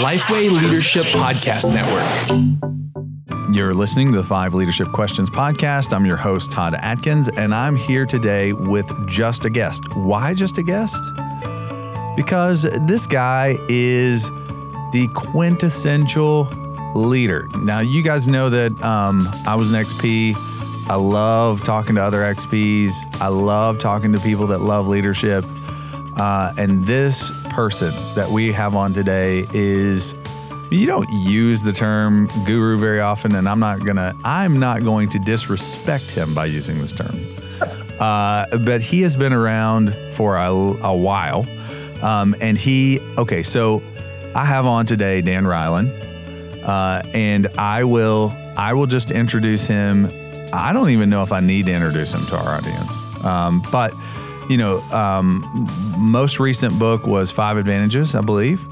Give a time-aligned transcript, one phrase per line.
[0.00, 2.06] Lifeway Leadership Podcast Network.
[3.52, 5.92] You're listening to the Five Leadership Questions podcast.
[5.92, 9.82] I'm your host, Todd Adkins, and I'm here today with just a guest.
[9.96, 11.02] Why just a guest?
[12.14, 14.28] Because this guy is
[14.92, 16.44] the quintessential
[16.94, 17.48] leader.
[17.56, 20.34] Now, you guys know that um, I was an XP.
[20.88, 22.94] I love talking to other XPs.
[23.20, 25.44] I love talking to people that love leadership.
[26.16, 30.14] Uh, and this person that we have on today is
[30.70, 35.10] you don't use the term guru very often and i'm not gonna i'm not going
[35.10, 37.14] to disrespect him by using this term.
[38.00, 41.44] Uh, but he has been around for a, a while
[42.00, 43.82] um, and he okay so
[44.34, 45.90] i have on today dan reiland
[46.64, 50.06] uh, and i will i will just introduce him.
[50.54, 53.92] I don't even know if i need to introduce him to our audience um, but
[54.50, 58.66] you know, um, most recent book was Five Advantages, I believe.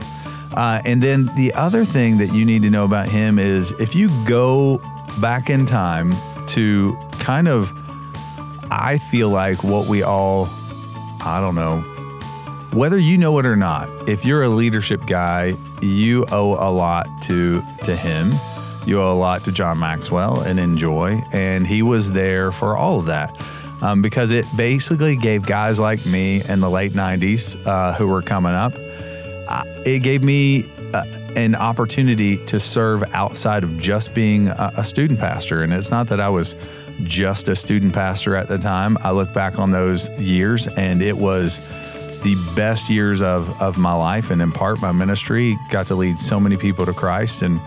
[0.53, 3.95] Uh, and then the other thing that you need to know about him is if
[3.95, 4.83] you go
[5.21, 6.13] back in time
[6.49, 7.73] to kind of,
[8.73, 10.49] I feel like what we all,
[11.21, 11.79] I don't know,
[12.73, 17.07] whether you know it or not, if you're a leadership guy, you owe a lot
[17.23, 18.33] to to him.
[18.85, 22.99] You owe a lot to John Maxwell and INJOY, and he was there for all
[22.99, 23.37] of that
[23.83, 28.23] um, because it basically gave guys like me in the late 90s uh, who were
[28.23, 31.05] coming up, uh, it gave me uh,
[31.37, 35.63] an opportunity to serve outside of just being a, a, student pastor.
[35.63, 36.57] And it's not that I was
[37.03, 38.99] just a student pastor at the time.
[39.03, 41.59] I look back on those years and it was
[42.23, 46.19] the best years of, of my life and in part my ministry got to lead
[46.19, 47.61] so many people to Christ and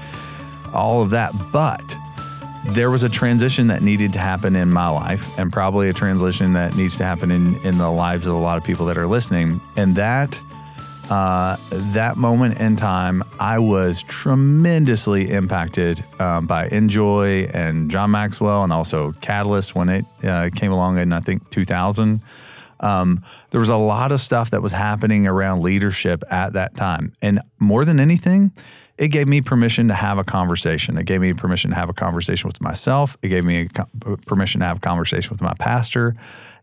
[0.74, 1.32] all of that.
[1.52, 1.96] But
[2.70, 6.54] there was a transition that needed to happen in my life and probably a transition
[6.54, 9.08] that needs to happen in, in the lives of a lot of people that are
[9.08, 9.60] listening.
[9.78, 10.40] And that
[11.12, 18.64] uh, that moment in time, I was tremendously impacted um, by INJOY and John Maxwell,
[18.64, 22.22] and also Catalyst when it uh, came along in I think 2000.
[22.80, 27.12] Um, there was a lot of stuff that was happening around leadership at that time,
[27.22, 28.54] and more than anything,
[29.02, 30.96] it gave me permission to have a conversation.
[30.96, 33.18] It gave me permission to have a conversation with myself.
[33.24, 33.68] It gave me
[34.28, 36.16] permission to have a conversation with my pastor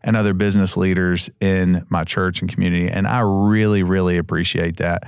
[0.03, 2.87] and other business leaders in my church and community.
[2.87, 5.03] And I really, really appreciate that.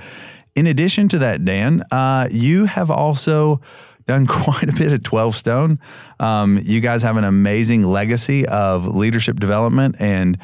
[0.54, 3.62] In addition to that, Dan, uh, you have also
[4.06, 5.78] done quite a bit at 12 Stone.
[6.20, 9.96] Um, you guys have an amazing legacy of leadership development.
[9.98, 10.36] And,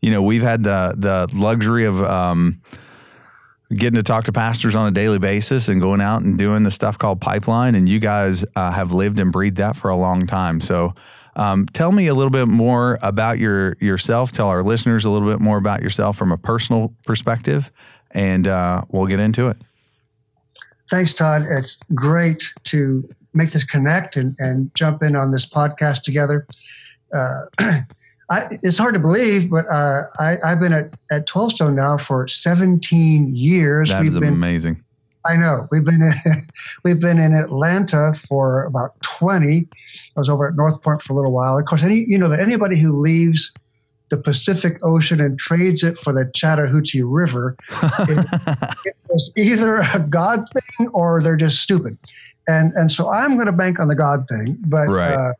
[0.00, 2.62] you know, we've had the, the luxury of, um,
[3.74, 6.70] getting to talk to pastors on a daily basis and going out and doing the
[6.70, 7.74] stuff called pipeline.
[7.74, 10.60] And you guys uh, have lived and breathed that for a long time.
[10.60, 10.94] So,
[11.36, 14.32] um, tell me a little bit more about your yourself.
[14.32, 17.70] Tell our listeners a little bit more about yourself from a personal perspective,
[18.10, 19.56] and uh, we'll get into it.
[20.90, 21.46] Thanks, Todd.
[21.48, 26.46] It's great to make this connect and, and jump in on this podcast together.
[27.16, 27.42] Uh,
[28.30, 31.96] I, it's hard to believe, but uh, I, have been at, at 12 Stone now
[31.96, 33.88] for 17 years.
[33.88, 34.82] That we've is been, amazing.
[35.26, 35.66] I know.
[35.72, 36.14] We've been in,
[36.84, 39.66] we've been in Atlanta for about 20.
[40.16, 41.58] I was over at North Point for a little while.
[41.58, 43.52] Of course, any you know that anybody who leaves
[44.10, 48.26] the Pacific Ocean and trades it for the Chattahoochee River, it,
[48.84, 51.98] it was either a God thing or they're just stupid.
[52.46, 54.88] And and so I'm going to bank on the God thing, but.
[54.88, 55.14] Right.
[55.14, 55.32] Uh,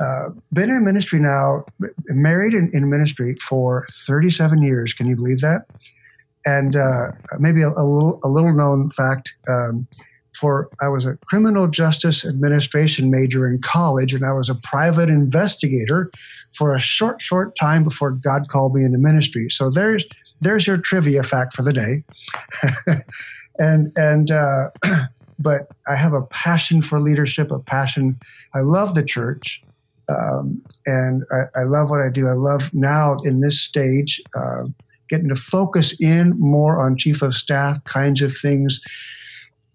[0.00, 1.64] uh, been in ministry now,
[2.08, 4.94] married in, in, ministry for 37 years.
[4.94, 5.62] Can you believe that?
[6.46, 9.34] And uh, maybe a, a, little, a little known fact.
[9.48, 9.88] Um,
[10.38, 15.08] for I was a criminal justice administration major in college, and I was a private
[15.08, 16.10] investigator
[16.56, 19.48] for a short, short time before God called me into ministry.
[19.50, 20.04] So there's
[20.40, 22.04] there's your trivia fact for the day.
[23.58, 24.70] and and uh,
[25.38, 28.18] but I have a passion for leadership, a passion.
[28.54, 29.62] I love the church.
[30.08, 32.28] Um, and I, I, love what I do.
[32.28, 34.62] I love now in this stage uh,
[35.10, 38.80] getting to focus in more on chief of staff kinds of things,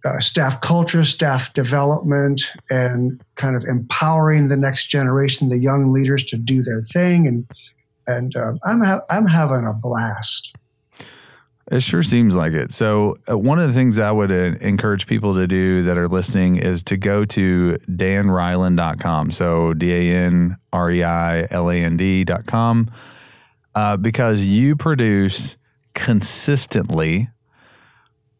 [0.06, 6.24] uh, staff culture, staff development, and kind of empowering the next generation, the young leaders
[6.25, 7.28] to do their thing.
[7.28, 7.48] And
[8.08, 10.56] and uh, I'm ha- I'm having a blast.
[11.71, 12.71] It sure seems like it.
[12.71, 16.10] So, uh, one of the things I would uh, encourage people to do that are
[16.10, 19.31] listening is to go to danreiland.com.
[19.31, 22.92] So, D A N R E I L A N D.com,
[23.75, 25.56] uh, because you produce
[25.94, 27.30] consistently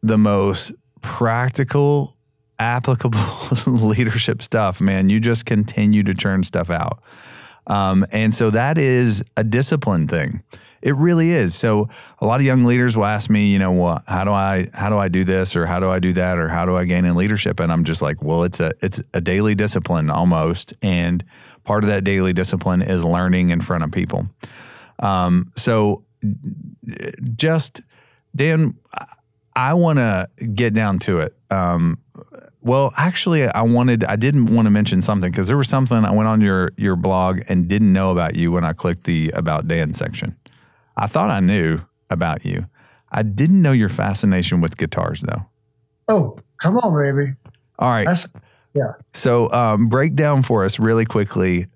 [0.02, 2.18] the most practical,
[2.60, 3.22] applicable
[3.68, 5.10] leadership stuff, man.
[5.10, 7.02] You just continue to churn stuff out.
[7.68, 10.44] Um, and so, that is a discipline thing
[10.84, 11.56] It really is.
[11.56, 11.88] So
[12.20, 14.90] a lot of young leaders will ask me, you know, well, how do I how
[14.90, 17.06] do I do this or how do I do that or how do I gain
[17.06, 17.62] in leadership?
[17.62, 21.24] And I'm just like, well, it's a it's a daily discipline almost, and
[21.64, 24.28] part of that daily discipline is learning in front of people.
[25.00, 26.04] Um, so
[27.34, 27.82] just
[28.36, 28.76] Dan,
[29.56, 31.34] I want to get down to it.
[31.50, 32.00] Um,
[32.60, 36.12] well, actually, I wanted I didn't want to mention something because there was something I
[36.12, 39.68] went on your your blog and didn't know about you when I clicked the about
[39.68, 40.36] Dan section.
[40.96, 41.80] I thought I knew
[42.10, 42.68] about you.
[43.12, 45.46] I didn't know your fascination with guitars, though.
[46.08, 47.34] Oh, come on, baby.
[47.80, 48.06] All right.
[48.06, 48.28] That's,
[48.74, 48.94] yeah.
[49.14, 51.68] So, um, break down for us really quickly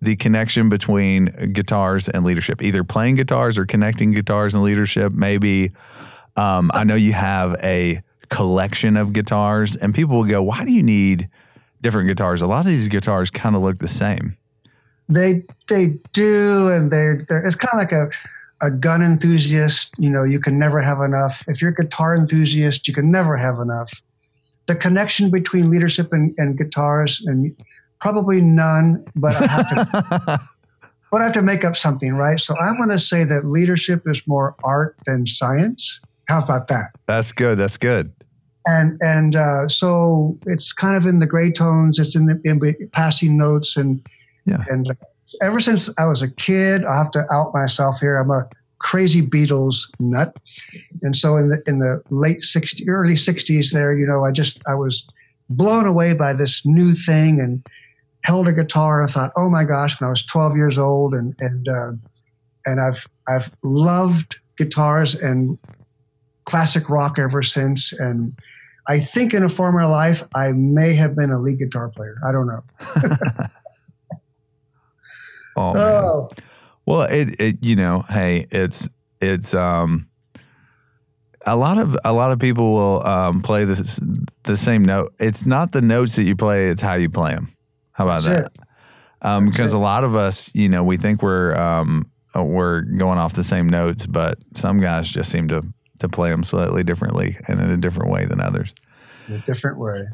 [0.00, 5.12] the connection between guitars and leadership, either playing guitars or connecting guitars and leadership.
[5.12, 5.72] Maybe
[6.36, 10.72] um, I know you have a collection of guitars, and people will go, Why do
[10.72, 11.28] you need
[11.80, 12.42] different guitars?
[12.42, 14.36] A lot of these guitars kind of look the same.
[15.08, 18.10] They they do, and they're, they're it's kind of like a
[18.62, 21.44] a gun enthusiast, you know, you can never have enough.
[21.48, 24.02] If you're a guitar enthusiast, you can never have enough.
[24.66, 27.54] The connection between leadership and, and guitars, and
[28.00, 30.40] probably none, but I have to.
[31.10, 32.40] but I have to make up something, right?
[32.40, 36.00] So I want to say that leadership is more art than science.
[36.28, 36.90] How about that?
[37.06, 37.58] That's good.
[37.58, 38.12] That's good.
[38.64, 42.00] And and uh, so it's kind of in the gray tones.
[42.00, 44.04] It's in the in passing notes and
[44.44, 44.64] yeah.
[44.68, 44.94] And uh,
[45.42, 48.16] ever since I was a kid, I have to out myself here.
[48.16, 50.36] I'm a crazy Beatles nut,
[51.02, 54.60] and so in the in the late '60s, early '60s, there, you know, I just
[54.66, 55.06] I was
[55.48, 57.64] blown away by this new thing and
[58.24, 59.02] held a guitar.
[59.02, 61.92] I thought, oh my gosh, when I was 12 years old, and and uh,
[62.64, 65.58] and I've I've loved guitars and
[66.46, 67.92] classic rock ever since.
[67.92, 68.38] And
[68.88, 72.18] I think in a former life, I may have been a lead guitar player.
[72.26, 72.62] I don't know.
[75.56, 76.28] oh, oh.
[76.84, 78.88] Well, it, it, you know, hey, it's,
[79.20, 80.08] it's, um,
[81.46, 84.00] a lot of a lot of people will um, play this
[84.42, 85.14] the same note.
[85.20, 87.54] It's not the notes that you play; it's how you play them.
[87.92, 88.52] How about That's that?
[89.22, 89.76] Um, because it.
[89.76, 93.68] a lot of us, you know, we think we're um, we're going off the same
[93.68, 95.62] notes, but some guys just seem to
[96.00, 98.74] to play them slightly differently and in a different way than others.
[99.28, 100.04] In a different way.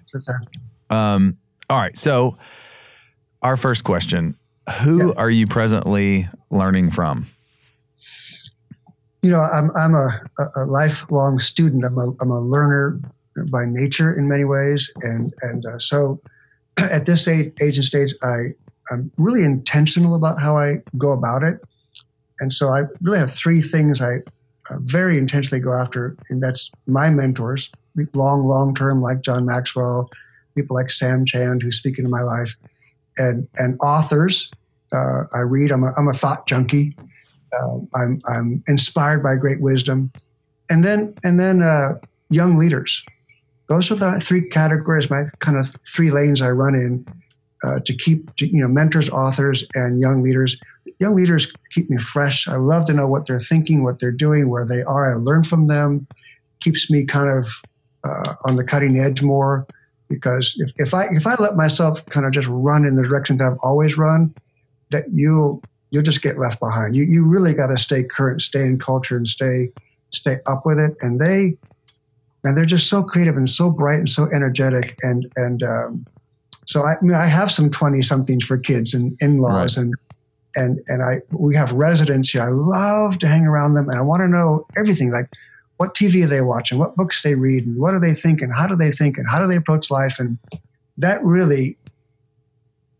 [0.90, 1.98] Um, all right.
[1.98, 2.38] So,
[3.40, 4.36] our first question
[4.82, 5.14] Who yeah.
[5.16, 7.26] are you presently learning from?
[9.22, 10.20] You know, I'm, I'm a,
[10.56, 11.84] a lifelong student.
[11.84, 13.00] I'm a, I'm a learner
[13.50, 14.90] by nature in many ways.
[15.02, 16.20] And, and uh, so,
[16.76, 18.54] at this age, age and stage, I,
[18.90, 21.60] I'm really intentional about how I go about it.
[22.40, 24.16] And so I really have three things I
[24.70, 27.70] uh, very intentionally go after, and that's my mentors,
[28.14, 30.08] long, long term, like John Maxwell,
[30.54, 32.56] people like Sam Chand, who speak into my life,
[33.18, 34.50] and and authors.
[34.92, 35.72] Uh, I read.
[35.72, 36.96] I'm a, I'm a thought junkie.
[37.52, 40.12] Uh, I'm I'm inspired by great wisdom,
[40.70, 41.94] and then and then uh,
[42.30, 43.02] young leaders.
[43.68, 47.06] Those are the three categories, my kind of three lanes I run in
[47.64, 50.56] uh, to keep to, you know mentors, authors, and young leaders
[51.02, 52.46] young leaders keep me fresh.
[52.48, 55.12] I love to know what they're thinking, what they're doing, where they are.
[55.12, 56.06] I learn from them.
[56.60, 57.48] Keeps me kind of
[58.04, 59.66] uh, on the cutting edge more
[60.12, 63.36] because if, if I if I let myself kind of just run in the direction
[63.38, 64.34] that I've always run,
[64.90, 65.60] that you
[65.90, 66.94] you'll just get left behind.
[66.96, 69.70] You you really got to stay current, stay in culture, and stay
[70.10, 70.96] stay up with it.
[71.00, 71.56] And they
[72.44, 76.06] and they're just so creative and so bright and so energetic and and um,
[76.66, 79.84] so I, I, mean I have some twenty somethings for kids and in laws right.
[79.84, 79.94] and
[80.56, 82.42] and and I we have residents here.
[82.42, 85.30] I love to hang around them, and I want to know everything like
[85.76, 88.66] what TV are they watching, what books they read, and what are they thinking, how
[88.66, 90.38] do they think, and how do they approach life, and
[90.98, 91.76] that really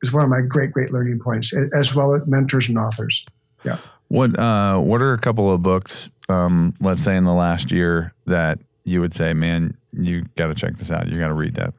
[0.03, 3.25] is one of my great great learning points, as well as mentors and authors.
[3.65, 3.79] Yeah.
[4.09, 8.15] What uh, what are a couple of books, um, let's say in the last year,
[8.27, 11.09] that you would say, man, you got to check this out.
[11.09, 11.73] You got to read that.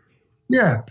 [0.50, 0.82] Yeah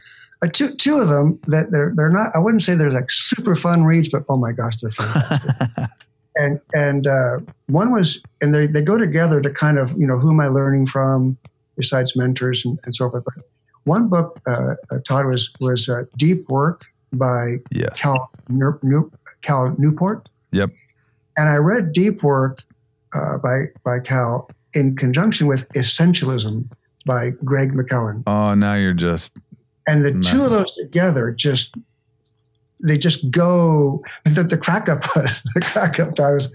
[0.43, 2.35] uh, two two of them that they're they're not.
[2.35, 5.91] I wouldn't say they're like super fun reads, but oh my gosh, they're fantastic.
[6.37, 10.19] And and uh, one was and they they go together to kind of you know
[10.19, 11.37] who am I learning from
[11.77, 13.25] besides mentors and, and so forth.
[13.25, 13.45] But
[13.85, 17.99] one book uh, uh Todd was was uh, Deep Work by yes.
[17.99, 19.11] Cal New,
[19.43, 20.29] Cal Newport.
[20.53, 20.71] Yep.
[21.37, 22.63] And I read Deep Work
[23.15, 26.71] uh, by by Cal in conjunction with Essentialism
[27.05, 28.23] by Greg McKeown.
[28.27, 29.39] Oh, now you're just
[29.87, 31.75] and the two of those together just
[32.87, 36.53] they just go the, the crack up was the crack up was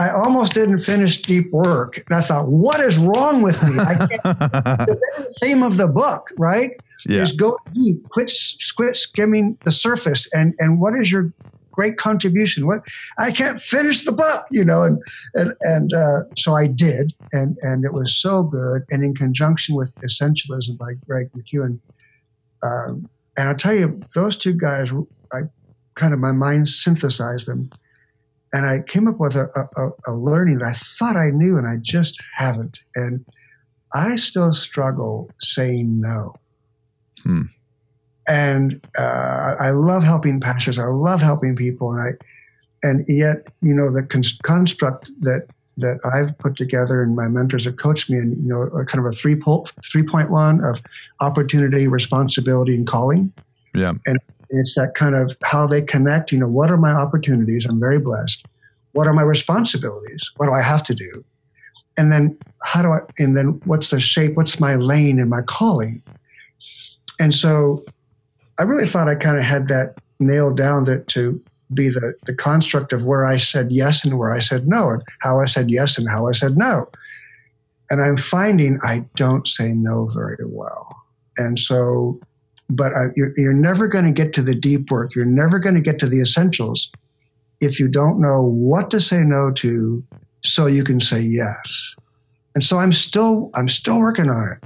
[0.00, 2.04] I almost didn't finish deep work.
[2.08, 3.80] And I thought, what is wrong with me?
[3.80, 6.70] I can't, the theme of the book, right?
[7.04, 7.22] Yeah.
[7.22, 8.32] Is go deep, quit,
[8.76, 10.28] quit skimming the surface.
[10.32, 11.32] And, and what is your
[11.78, 12.66] great contribution.
[12.66, 12.80] What
[13.18, 15.00] I can't finish the book, you know, and
[15.34, 18.82] and and uh, so I did, and and it was so good.
[18.90, 21.78] And in conjunction with Essentialism by Greg McKeown,
[22.64, 24.96] um, and I'll tell you, those two guys, I
[25.98, 27.70] kind of my mind synthesized them,
[28.52, 31.66] and I came up with a, a, a learning that I thought I knew, and
[31.66, 32.80] I just haven't.
[32.94, 33.24] And
[33.94, 36.34] I still struggle saying no.
[37.22, 37.42] Hmm.
[38.26, 40.78] And uh, I love helping pastors.
[40.78, 42.10] I love helping people, and I,
[42.82, 47.64] and yet, you know, the con- construct that that I've put together and my mentors
[47.64, 50.82] have coached me in, you know, kind of a three po- three point one of
[51.20, 53.32] opportunity, responsibility, and calling.
[53.74, 53.92] Yeah.
[54.06, 54.18] And
[54.50, 56.32] it's that kind of how they connect.
[56.32, 57.66] You know, what are my opportunities?
[57.66, 58.44] I'm very blessed.
[58.92, 60.30] What are my responsibilities?
[60.36, 61.24] What do I have to do?
[61.98, 63.00] And then how do I?
[63.18, 64.36] And then what's the shape?
[64.36, 66.02] What's my lane and my calling?
[67.20, 67.84] And so,
[68.58, 71.42] I really thought I kind of had that nailed down that to
[71.74, 75.02] be the, the construct of where I said yes and where I said no, and
[75.20, 76.88] how I said yes and how I said no.
[77.90, 80.94] And I'm finding I don't say no very well.
[81.36, 82.20] And so,
[82.70, 85.14] but I, you're, you're never going to get to the deep work.
[85.14, 86.90] You're never going to get to the essentials
[87.60, 90.04] if you don't know what to say no to
[90.44, 91.96] so you can say yes.
[92.54, 94.58] And so I'm still I'm still working on it.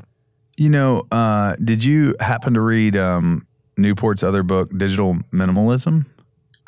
[0.57, 6.07] You know, uh, did you happen to read um, Newport's other book, Digital Minimalism?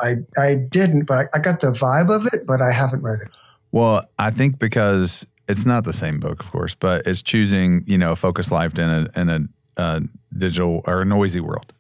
[0.00, 3.28] I I didn't, but I got the vibe of it, but I haven't read it.
[3.72, 7.98] Well, I think because it's not the same book, of course, but it's choosing, you
[7.98, 9.40] know, a focused life in a in a
[9.76, 10.00] uh,
[10.36, 11.72] digital or a noisy world.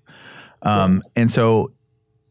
[0.62, 1.22] Um, yeah.
[1.22, 1.72] And so,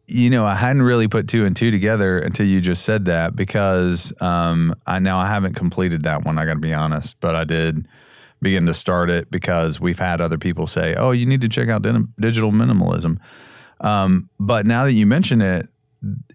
[0.08, 3.36] you know, I hadn't really put two and two together until you just said that
[3.36, 6.38] because um, I now I haven't completed that one.
[6.38, 7.88] I got to be honest, but I did
[8.42, 11.70] begin to start it because we've had other people say, "Oh, you need to check
[11.70, 11.84] out
[12.20, 13.18] digital minimalism."
[13.80, 15.70] Um, but now that you mention it,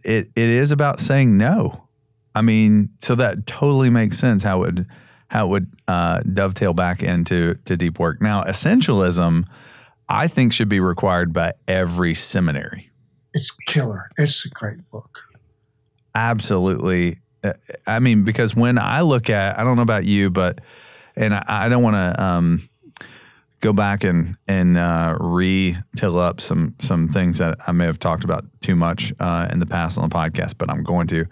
[0.02, 1.88] it it is about saying no.
[2.34, 4.86] I mean, so that totally makes sense how it would
[5.28, 8.20] how it would uh, dovetail back into to deep work.
[8.20, 9.44] Now, essentialism,
[10.08, 12.90] I think, should be required by every seminary.
[13.34, 14.10] It's killer.
[14.16, 15.20] It's a great book.
[16.14, 17.18] Absolutely.
[17.44, 17.52] Uh,
[17.86, 20.60] I mean, because when I look at, I don't know about you, but
[21.14, 22.68] and I, I don't want to um,
[23.60, 28.24] go back and and uh, re-till up some some things that I may have talked
[28.24, 31.26] about too much uh, in the past on the podcast, but I'm going to,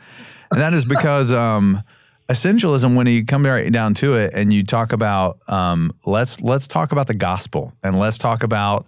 [0.52, 1.82] and that is because um,
[2.28, 6.66] essentialism, when you come right down to it, and you talk about um, let's let's
[6.66, 8.86] talk about the gospel and let's talk about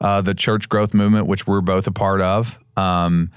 [0.00, 2.58] uh, the church growth movement, which we're both a part of.
[2.76, 3.30] Um,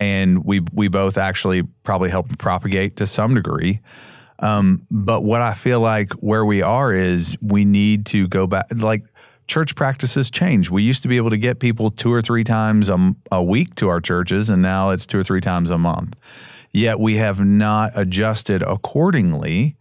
[0.00, 3.80] and we we both actually probably helped propagate to some degree.
[4.40, 8.66] Um, but what I feel like where we are is we need to go back.
[8.74, 9.04] Like
[9.48, 10.70] church practices change.
[10.70, 13.74] We used to be able to get people two or three times a, a week
[13.76, 16.14] to our churches, and now it's two or three times a month.
[16.72, 19.76] Yet we have not adjusted accordingly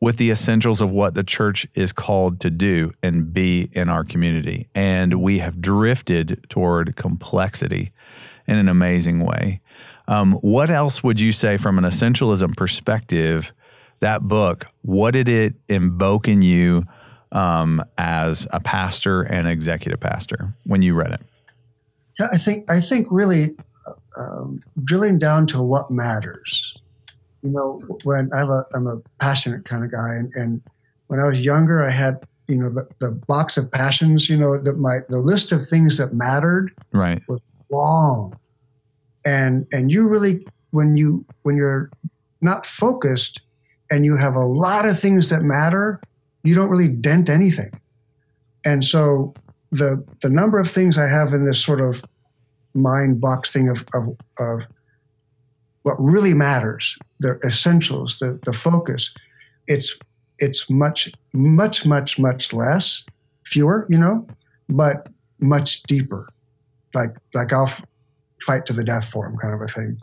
[0.00, 4.04] with the essentials of what the church is called to do and be in our
[4.04, 4.68] community.
[4.74, 7.92] And we have drifted toward complexity
[8.46, 9.60] in an amazing way.
[10.06, 13.52] Um, what else would you say from an essentialism perspective?
[14.04, 16.84] that book, what did it invoke in you
[17.32, 21.22] um, as a pastor and executive pastor when you read it?
[22.18, 23.56] Yeah, I think I think really
[24.16, 26.76] um, drilling down to what matters.
[27.42, 30.62] You know, when I'm a I'm a passionate kind of guy, and, and
[31.08, 32.18] when I was younger, I had
[32.48, 34.30] you know the, the box of passions.
[34.30, 37.40] You know, that my the list of things that mattered right was
[37.70, 38.38] long,
[39.26, 41.90] and and you really when you when you're
[42.40, 43.42] not focused,
[43.90, 46.00] and you have a lot of things that matter,
[46.42, 47.70] you don't really dent anything.
[48.64, 49.34] And so
[49.70, 52.02] the the number of things I have in this sort of
[52.74, 54.66] mind box thing of of, of
[55.82, 59.12] what really matters, the essentials, the, the focus,
[59.66, 59.96] it's
[60.38, 63.04] it's much, much, much, much less,
[63.44, 64.26] fewer, you know,
[64.68, 65.08] but
[65.40, 66.28] much deeper.
[66.94, 67.84] Like like I'll f-
[68.42, 70.00] fight to the death for them kind of a thing.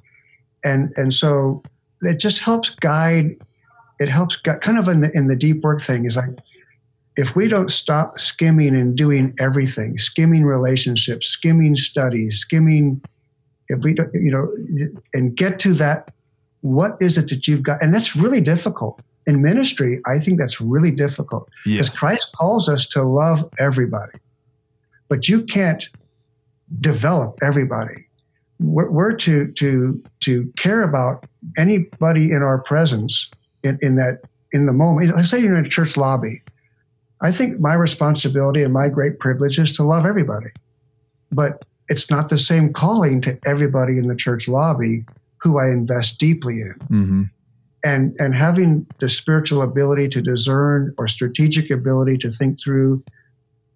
[0.63, 1.63] And and so
[2.01, 3.35] it just helps guide
[3.99, 6.29] it helps kind of in the in the deep work thing is like
[7.17, 13.01] if we don't stop skimming and doing everything, skimming relationships, skimming studies, skimming,
[13.67, 14.51] if we don't, you know,
[15.13, 16.13] and get to that,
[16.61, 17.81] what is it that you've got?
[17.81, 19.01] And that's really difficult.
[19.27, 21.89] In ministry, I think that's really difficult because.
[21.89, 24.17] Christ calls us to love everybody,
[25.09, 25.89] but you can't
[26.79, 28.07] develop everybody.
[28.59, 31.25] We're, we're to to to care about
[31.57, 33.29] anybody in our presence
[33.63, 34.21] in, in that
[34.53, 35.15] in the moment.
[35.15, 36.41] Let's say you're in a church lobby.
[37.21, 40.49] I think my responsibility and my great privilege is to love everybody.
[41.31, 45.05] But it's not the same calling to everybody in the church lobby
[45.37, 46.75] who I invest deeply in.
[46.89, 47.23] Mm-hmm.
[47.83, 53.03] And, and having the spiritual ability to discern or strategic ability to think through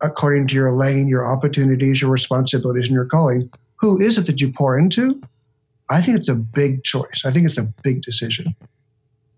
[0.01, 4.41] according to your lane, your opportunities, your responsibilities, and your calling, who is it that
[4.41, 5.21] you pour into?
[5.89, 7.23] I think it's a big choice.
[7.25, 8.55] I think it's a big decision.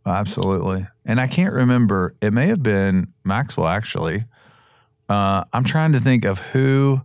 [0.07, 0.87] Absolutely.
[1.05, 4.25] And I can't remember, it may have been Maxwell actually.
[5.09, 7.01] Uh, I'm trying to think of who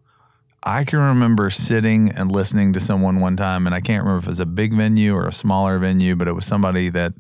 [0.63, 4.27] I can remember sitting and listening to someone one time, and I can't remember if
[4.27, 7.15] it was a big venue or a smaller venue, but it was somebody that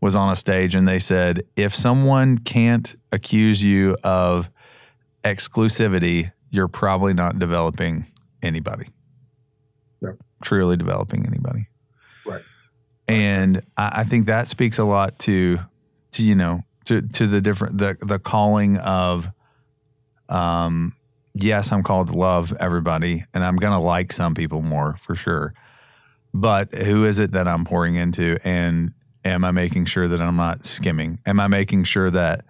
[0.00, 4.50] was on a stage and they said, if someone can't accuse you of
[5.22, 8.06] exclusivity, you're probably not developing
[8.42, 8.88] anybody.
[10.02, 10.14] Yep.
[10.42, 11.68] Truly developing anybody.
[13.08, 15.60] And I, I think that speaks a lot to
[16.12, 19.30] to you know to to the different the the calling of
[20.28, 20.94] um
[21.34, 25.54] yes, I'm called to love everybody and I'm gonna like some people more for sure.
[26.32, 28.92] But who is it that I'm pouring into and
[29.24, 31.20] am I making sure that I'm not skimming?
[31.26, 32.44] Am I making sure that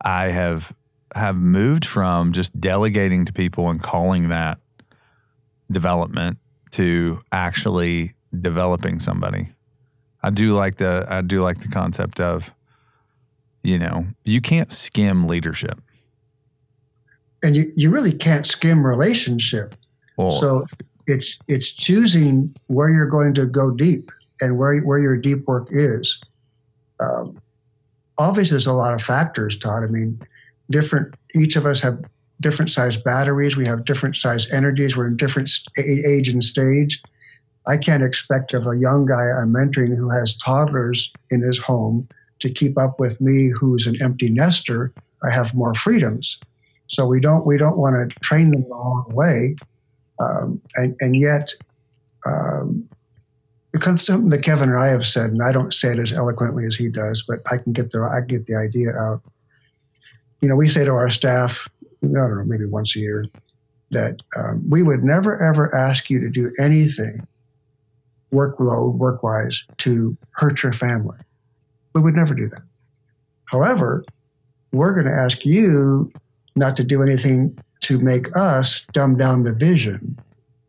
[0.00, 0.74] I have
[1.14, 4.58] have moved from just delegating to people and calling that
[5.70, 6.38] development
[6.72, 9.50] to actually developing somebody.
[10.22, 12.52] I do like the I do like the concept of
[13.62, 15.80] you know, you can't skim leadership.
[17.42, 19.74] And you, you really can't skim relationship.
[20.16, 20.64] Well, So-
[21.06, 24.10] It's it's choosing where you're going to go deep
[24.42, 26.20] and where where your deep work is.
[27.00, 27.40] Um,
[28.18, 29.84] obviously, there's a lot of factors, Todd.
[29.84, 30.20] I mean,
[30.70, 31.14] different.
[31.34, 32.04] Each of us have
[32.42, 33.56] different size batteries.
[33.56, 34.96] We have different size energies.
[34.98, 37.02] We're in different st- age and stage.
[37.68, 42.08] I can't expect of a young guy I'm mentoring who has toddlers in his home
[42.40, 44.92] to keep up with me, who's an empty nester.
[45.22, 46.38] I have more freedoms,
[46.86, 49.56] so we don't we don't want to train them the wrong way,
[50.20, 51.52] um, and and yet.
[52.26, 52.88] Um,
[53.72, 56.64] because something that Kevin and I have said, and I don't say it as eloquently
[56.64, 59.22] as he does, but I can get the I get the idea out.
[60.40, 61.68] You know, we say to our staff,
[62.02, 63.26] I don't know, maybe once a year,
[63.90, 67.26] that um, we would never ever ask you to do anything
[68.32, 71.18] workload, work wise, to hurt your family.
[71.94, 72.62] We would never do that.
[73.46, 74.04] However,
[74.72, 76.12] we're going to ask you
[76.56, 80.18] not to do anything to make us dumb down the vision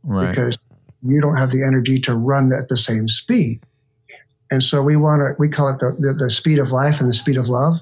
[0.04, 0.30] right.
[0.30, 0.58] because
[1.06, 3.60] you don't have the energy to run at the same speed.
[4.52, 7.10] And so we want to, we call it the, the, the speed of life and
[7.10, 7.80] the speed of love.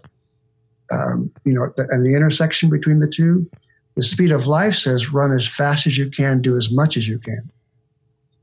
[0.91, 3.49] Um, you know, and the intersection between the two.
[3.95, 7.07] The speed of life says run as fast as you can, do as much as
[7.07, 7.49] you can,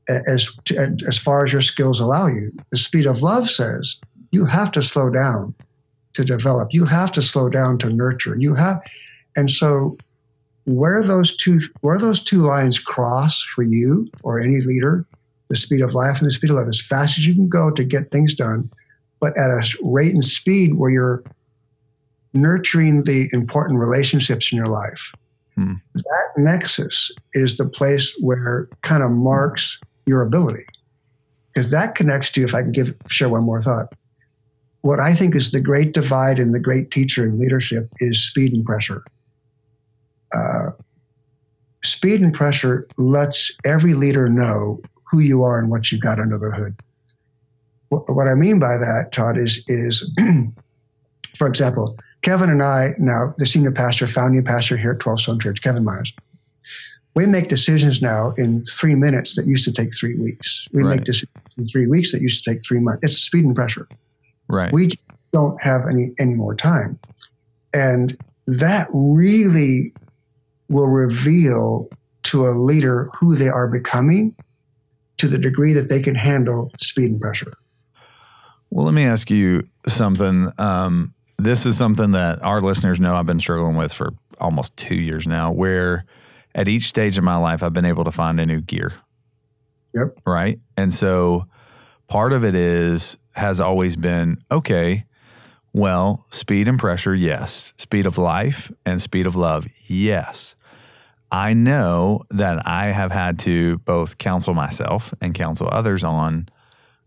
[0.08, 2.52] as, to, as far as your skills allow you.
[2.70, 3.96] The speed of love says
[4.30, 5.54] you have to slow down
[6.14, 6.68] to develop.
[6.72, 8.36] You have to slow down to nurture.
[8.38, 8.80] You have,
[9.36, 9.96] and so
[10.64, 15.04] where those two where those two lines cross for you or any leader,
[15.48, 17.70] the speed of life and the speed of love, as fast as you can go
[17.70, 18.70] to get things done,
[19.20, 21.24] but at a rate and speed where you're
[22.32, 25.12] nurturing the important relationships in your life.
[25.54, 25.74] Hmm.
[25.94, 30.64] That nexus is the place where kind of marks your ability.
[31.52, 33.92] Because that connects to, if I can give share one more thought,
[34.80, 38.52] what I think is the great divide in the great teacher in leadership is speed
[38.52, 39.04] and pressure
[40.34, 40.70] uh,
[41.84, 46.38] speed and pressure lets every leader know who you are and what you got under
[46.38, 46.74] the hood.
[47.90, 50.04] What, I mean by that, Todd, is is
[51.36, 55.38] for example, Kevin and I now the senior pastor, founding pastor here at Twelve Stone
[55.38, 56.12] Church, Kevin Myers.
[57.14, 60.66] We make decisions now in three minutes that used to take three weeks.
[60.72, 60.96] We Right.
[60.96, 63.00] make decisions in three weeks that used to take three months.
[63.03, 63.87] It's speed and pressure
[64.48, 64.72] Right.
[64.72, 64.90] we
[65.33, 66.98] don't have any any more time
[67.72, 69.92] and that really
[70.68, 71.88] will reveal
[72.24, 74.35] to a leader who they are becoming
[75.16, 77.53] to the degree that they can handle speed and pressure
[78.70, 80.50] Well, let me ask you something.
[80.59, 84.96] Um, this is something that our listeners know I've been struggling with for almost two
[84.96, 86.05] years now, where
[86.54, 88.94] at each stage of my life, I've been able to find a new gear.
[89.94, 90.20] Yep.
[90.26, 90.60] Right.
[90.76, 91.46] And so
[92.08, 95.04] part of it is, has always been okay,
[95.72, 97.72] well, speed and pressure, yes.
[97.76, 100.54] Speed of life and speed of love, yes.
[101.32, 106.48] I know that I have had to both counsel myself and counsel others on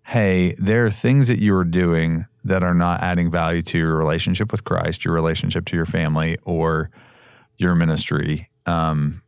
[0.07, 3.97] hey, there are things that you are doing that are not adding value to your
[3.97, 6.89] relationship with Christ, your relationship to your family, or
[7.57, 9.21] your ministry, um,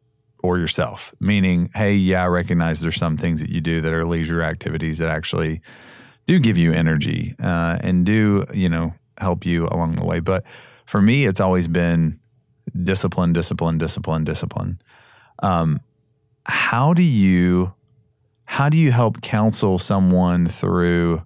[0.44, 1.14] or yourself.
[1.20, 4.98] Meaning, hey, yeah, I recognize there's some things that you do that are leisure activities
[5.00, 5.62] that actually
[6.28, 10.20] do give you energy uh, and do, you know, help you along the way.
[10.20, 10.46] But
[10.86, 12.20] for me, it's always been
[12.84, 14.82] discipline, discipline, discipline, discipline.
[15.42, 15.80] Um,
[16.46, 17.74] how do you
[18.46, 21.24] how do you help counsel someone through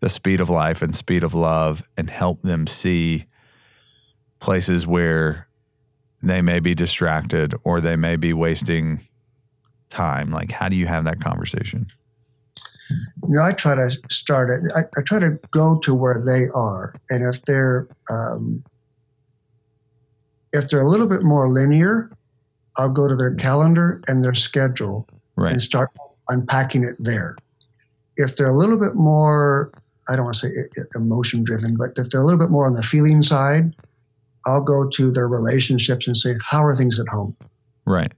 [0.00, 3.26] the speed of life and speed of love and help them see
[4.40, 5.46] places where
[6.28, 9.06] they may be distracted or they may be wasting
[9.90, 11.86] time like how do you have that conversation
[12.90, 14.70] you know, I try to start it.
[14.76, 18.62] I, I, try to go to where they are, and if they're um,
[20.52, 22.10] if they're a little bit more linear,
[22.76, 25.52] I'll go to their calendar and their schedule right.
[25.52, 25.90] and start
[26.28, 27.36] unpacking it there.
[28.16, 29.72] If they're a little bit more,
[30.08, 32.74] I don't want to say emotion driven, but if they're a little bit more on
[32.74, 33.74] the feeling side,
[34.46, 37.36] I'll go to their relationships and say, how are things at home?
[37.86, 38.12] Right.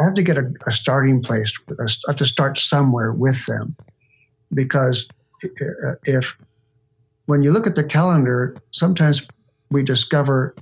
[0.00, 1.52] I have to get a, a starting place.
[1.70, 3.76] I have to start somewhere with them
[4.52, 5.08] because
[6.04, 6.36] if
[7.26, 9.26] when you look at the calendar, sometimes
[9.70, 10.54] we discover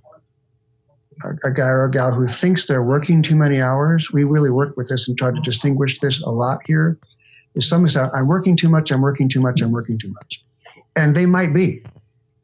[1.25, 4.11] a, a, guy or a gal who thinks they're working too many hours.
[4.13, 6.99] We really work with this and try to distinguish this a lot here.
[7.55, 10.43] Is someone says, I'm working too much, I'm working too much, I'm working too much.
[10.97, 11.83] And they might be.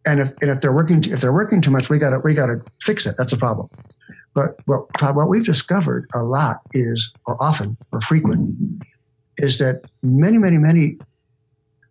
[0.09, 2.63] And if, and if they're working if they're working too much, we gotta we gotta
[2.81, 3.17] fix it.
[3.19, 3.69] That's a problem.
[4.35, 8.57] But what, what we've discovered a lot is, or often, or frequent,
[9.39, 10.97] is that many, many, many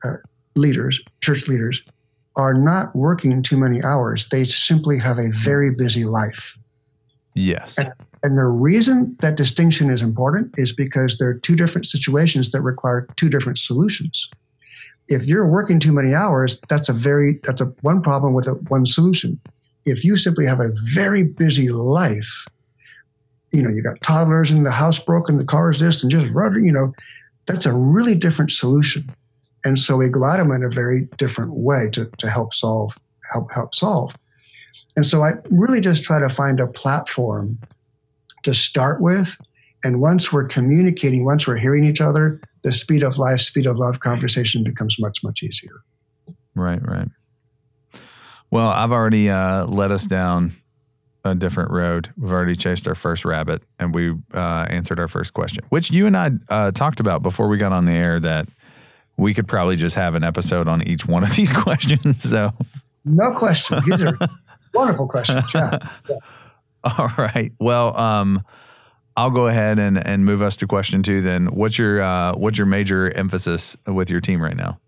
[0.03, 0.17] uh,
[0.55, 1.83] leaders, church leaders,
[2.35, 4.29] are not working too many hours.
[4.29, 6.57] They simply have a very busy life.
[7.33, 7.77] Yes.
[7.77, 7.91] And,
[8.23, 12.61] and the reason that distinction is important is because there are two different situations that
[12.61, 14.29] require two different solutions.
[15.09, 18.53] If you're working too many hours, that's a very that's a one problem with a
[18.69, 19.39] one solution.
[19.85, 22.45] If you simply have a very busy life,
[23.53, 26.31] you know, you got toddlers and the house broken, the car is this, and just
[26.33, 26.93] running, you know,
[27.45, 29.09] that's a really different solution.
[29.63, 32.97] And so we go at them in a very different way to, to help solve,
[33.31, 34.13] help help solve.
[34.95, 37.57] And so I really just try to find a platform
[38.43, 39.37] to start with.
[39.83, 43.77] And once we're communicating, once we're hearing each other, the speed of life, speed of
[43.77, 45.71] love conversation becomes much, much easier.
[46.53, 47.07] Right, right.
[48.51, 50.57] Well, I've already uh, led us down
[51.23, 52.09] a different road.
[52.17, 56.07] We've already chased our first rabbit and we uh, answered our first question, which you
[56.07, 58.49] and I uh, talked about before we got on the air that
[59.15, 62.21] we could probably just have an episode on each one of these questions.
[62.21, 62.51] So,
[63.05, 63.79] no question.
[63.85, 64.17] These are
[64.73, 65.45] wonderful questions.
[65.55, 65.77] Yeah.
[66.09, 66.15] yeah.
[66.83, 67.53] All right.
[67.59, 68.43] Well, um,
[69.17, 71.21] I'll go ahead and, and move us to question two.
[71.21, 74.79] Then, what's your uh, what's your major emphasis with your team right now?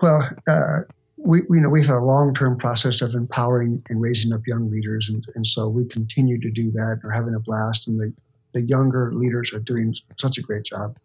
[0.00, 0.78] Well, uh,
[1.16, 4.40] we, we, you know we've had a long term process of empowering and raising up
[4.46, 7.00] young leaders, and, and so we continue to do that.
[7.02, 8.14] We're having a blast, and the
[8.52, 10.96] the younger leaders are doing such a great job.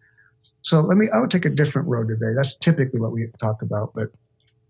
[0.61, 2.33] So let me, I would take a different road today.
[2.35, 3.91] That's typically what we talk about.
[3.93, 4.09] But,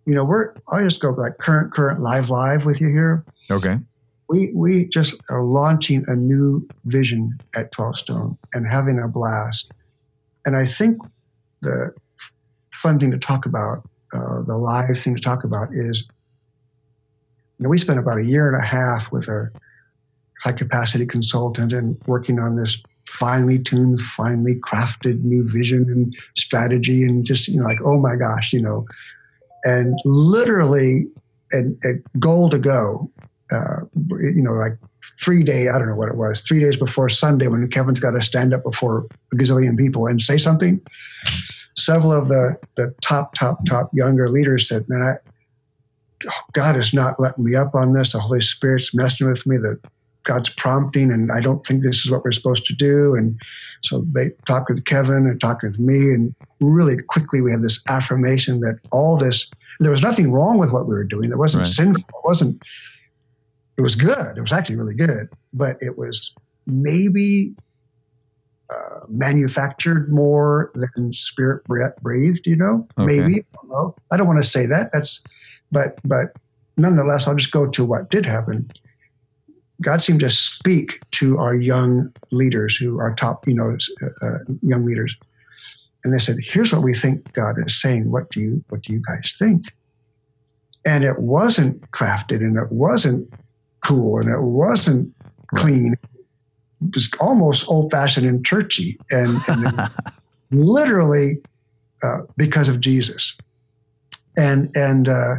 [0.05, 3.23] you know, we're, I'll just go like current, current, live, live with you here.
[3.51, 3.77] Okay.
[4.29, 9.71] We, we just are launching a new vision at 12 Stone and having a blast.
[10.45, 10.97] And I think
[11.61, 11.93] the
[12.71, 16.03] fun thing to talk about, uh, the live thing to talk about is,
[17.59, 19.49] you know, we spent about a year and a half with a
[20.43, 27.03] high capacity consultant and working on this finely tuned, finely crafted new vision and strategy,
[27.03, 28.85] and just you know, like oh my gosh, you know,
[29.63, 31.05] and literally
[31.53, 33.09] at, at goal to go,
[33.53, 33.85] uh,
[34.19, 34.77] you know, like
[35.21, 38.11] three day, I don't know what it was, three days before Sunday when Kevin's got
[38.11, 40.81] to stand up before a gazillion people and say something.
[41.75, 47.19] Several of the the top, top, top younger leaders said, "Man, I, God is not
[47.19, 48.11] letting me up on this.
[48.13, 49.57] The Holy Spirit's messing with me.
[49.57, 49.79] The
[50.23, 53.15] God's prompting, and I don't think this is what we're supposed to do.
[53.15, 53.39] And
[53.83, 57.79] so they talked with Kevin and talked with me, and really quickly we had this
[57.89, 61.29] affirmation that all this there was nothing wrong with what we were doing.
[61.29, 61.67] There wasn't right.
[61.67, 62.03] sinful.
[62.07, 62.63] It wasn't.
[63.77, 64.37] It was good.
[64.37, 66.33] It was actually really good, but it was
[66.67, 67.53] maybe
[68.69, 71.63] uh, manufactured more than spirit
[72.01, 72.45] breathed.
[72.45, 73.05] You know, okay.
[73.05, 73.95] maybe I don't know.
[74.11, 74.91] I don't want to say that.
[74.93, 75.21] That's,
[75.71, 76.33] but but
[76.77, 78.69] nonetheless, I'll just go to what did happen
[79.83, 84.37] God seemed to speak to our young leaders, who are top, you know, uh, uh,
[84.61, 85.15] young leaders,
[86.03, 88.09] and they said, "Here's what we think God is saying.
[88.09, 89.65] What do you What do you guys think?"
[90.85, 93.31] And it wasn't crafted, and it wasn't
[93.85, 95.13] cool, and it wasn't
[95.55, 95.95] clean.
[96.81, 99.89] It was almost old fashioned and churchy, and, and
[100.51, 101.37] literally
[102.03, 103.35] uh, because of Jesus.
[104.35, 105.35] And and uh,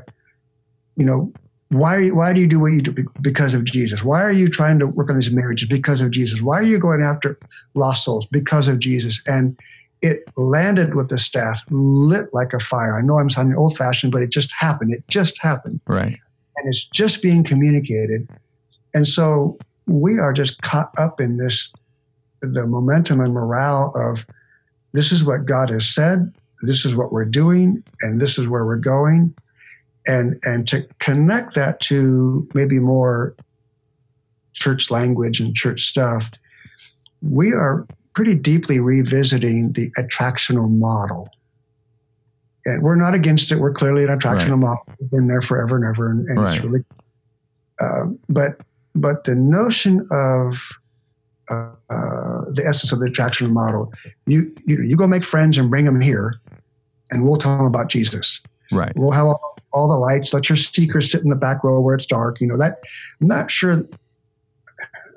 [0.96, 1.33] you know
[1.74, 2.94] why, you, why do you do what you do?
[3.20, 4.04] Because of Jesus.
[4.04, 5.68] Why are you trying to work on these marriages?
[5.68, 6.40] Because of Jesus.
[6.40, 7.38] Why are you going after
[7.74, 8.26] lost souls?
[8.26, 9.20] Because of Jesus.
[9.26, 9.59] And
[10.00, 12.98] it landed with the staff, lit like a fire.
[12.98, 14.92] I know I'm sounding old fashioned, but it just happened.
[14.92, 15.80] It just happened.
[15.87, 16.18] Right.
[16.57, 18.29] And it's just being communicated.
[18.95, 21.73] And so we are just caught up in this
[22.40, 24.27] the momentum and morale of
[24.93, 28.64] this is what God has said, this is what we're doing, and this is where
[28.64, 29.35] we're going,
[30.07, 33.35] and and to connect that to maybe more
[34.53, 36.31] church language and church stuff,
[37.23, 41.29] we are pretty deeply revisiting the attractional model.
[42.66, 43.57] And we're not against it.
[43.57, 44.59] We're clearly an attractional right.
[44.59, 44.85] model.
[44.98, 46.55] We've been there forever and ever, and, and right.
[46.55, 46.85] it's really.
[47.81, 48.61] Uh, but
[48.94, 50.70] but the notion of
[51.50, 53.92] uh, uh, the essence of the attractional model,
[54.27, 56.40] you, you you go make friends and bring them here,
[57.11, 58.40] and we'll tell them about Jesus.
[58.72, 58.92] Right.
[58.96, 60.33] We'll have all, all the lights.
[60.33, 62.40] Let your seekers sit in the back row where it's dark.
[62.40, 62.79] You know that.
[63.20, 63.87] I'm not sure.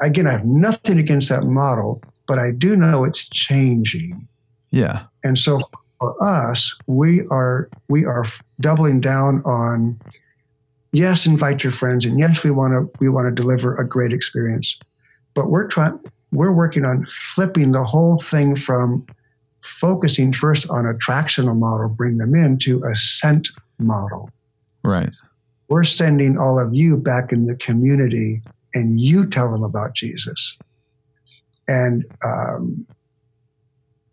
[0.01, 4.27] Again, I have nothing against that model, but I do know it's changing.
[4.69, 5.05] Yeah.
[5.23, 5.61] And so
[5.99, 8.23] for us, we are we are
[8.59, 9.99] doubling down on
[10.91, 14.11] yes, invite your friends, and yes, we want to we want to deliver a great
[14.11, 14.77] experience,
[15.33, 15.99] but we're trying
[16.31, 19.05] we're working on flipping the whole thing from
[19.61, 24.29] focusing first on attractional model, bring them in to a sent model.
[24.83, 25.09] Right.
[25.69, 28.41] We're sending all of you back in the community,
[28.73, 30.57] and you tell them about Jesus.
[31.67, 32.85] And um,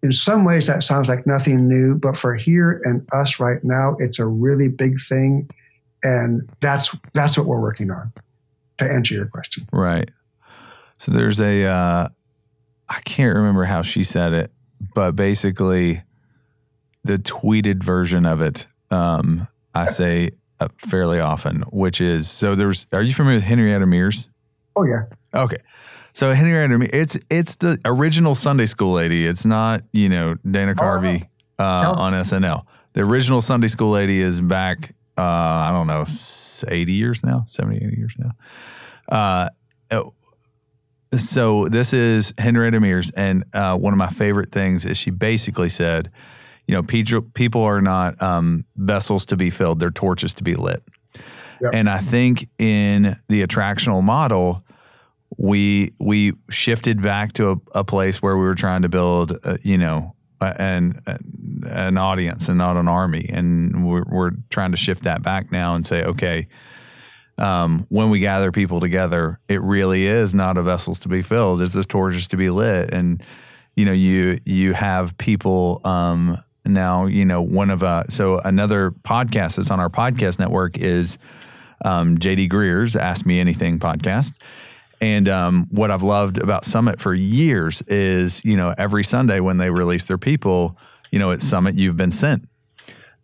[0.04, 3.96] in some ways, that sounds like nothing new, but for here and us right now,
[3.98, 5.48] it's a really big thing,
[6.02, 8.12] and that's that's what we're working on.
[8.78, 10.10] To answer your question, right?
[10.98, 12.08] So there's a uh,
[12.88, 14.52] I can't remember how she said it,
[14.94, 16.02] but basically,
[17.02, 22.54] the tweeted version of it, um, I say uh, fairly often, which is so.
[22.54, 24.28] There's are you familiar with Henrietta Mears?
[24.76, 25.04] Oh yeah.
[25.34, 25.58] Okay.
[26.14, 29.26] So Henrietta, it's it's the original Sunday school lady.
[29.26, 31.26] It's not you know Dana oh, Carvey
[31.58, 32.64] uh, on SNL.
[32.92, 34.94] The original Sunday school lady is back.
[35.18, 36.04] Uh, I don't know,
[36.68, 38.30] eighty years now, 70, 80 years now.
[39.08, 39.48] Uh,
[39.90, 40.14] oh,
[41.16, 45.68] so this is Henrietta Mears, and uh, one of my favorite things is she basically
[45.68, 46.12] said,
[46.66, 50.82] you know, people are not um, vessels to be filled; they're torches to be lit.
[51.60, 51.72] Yep.
[51.74, 54.63] And I think in the attractional model,
[55.36, 59.56] we we shifted back to a, a place where we were trying to build, uh,
[59.62, 61.00] you know, an
[61.66, 65.74] an audience and not an army, and we're, we're trying to shift that back now
[65.74, 66.46] and say, okay,
[67.38, 71.62] um, when we gather people together, it really is not a vessels to be filled;
[71.62, 73.22] it's just torches to be lit, and
[73.74, 75.80] you know, you you have people.
[75.84, 80.78] Um, now, you know, one of uh, so another podcast that's on our podcast network
[80.78, 81.18] is
[81.84, 84.32] um, JD Greear's Ask Me Anything podcast
[85.00, 89.58] and um, what I've loved about Summit for years is, you know, every Sunday when
[89.58, 90.76] they release their people,
[91.10, 92.48] you know, at Summit, you've been sent.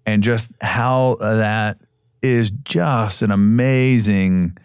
[0.06, 1.78] And just how that
[2.22, 4.56] is just an amazing,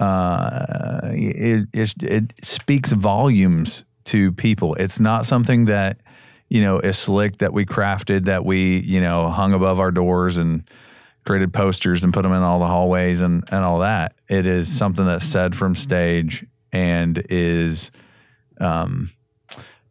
[0.00, 4.74] uh, it, it, it speaks volumes to people.
[4.74, 5.98] It's not something that,
[6.48, 10.36] you know, is slick that we crafted, that we, you know, hung above our doors
[10.36, 10.68] and,
[11.24, 14.14] created posters and put them in all the hallways and, and all that.
[14.28, 17.90] It is something that's said from stage and is
[18.60, 19.10] um,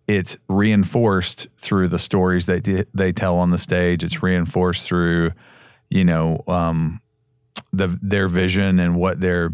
[0.07, 4.03] it's reinforced through the stories that they tell on the stage.
[4.03, 5.31] It's reinforced through,
[5.89, 7.01] you know, um,
[7.71, 9.53] the their vision and what they're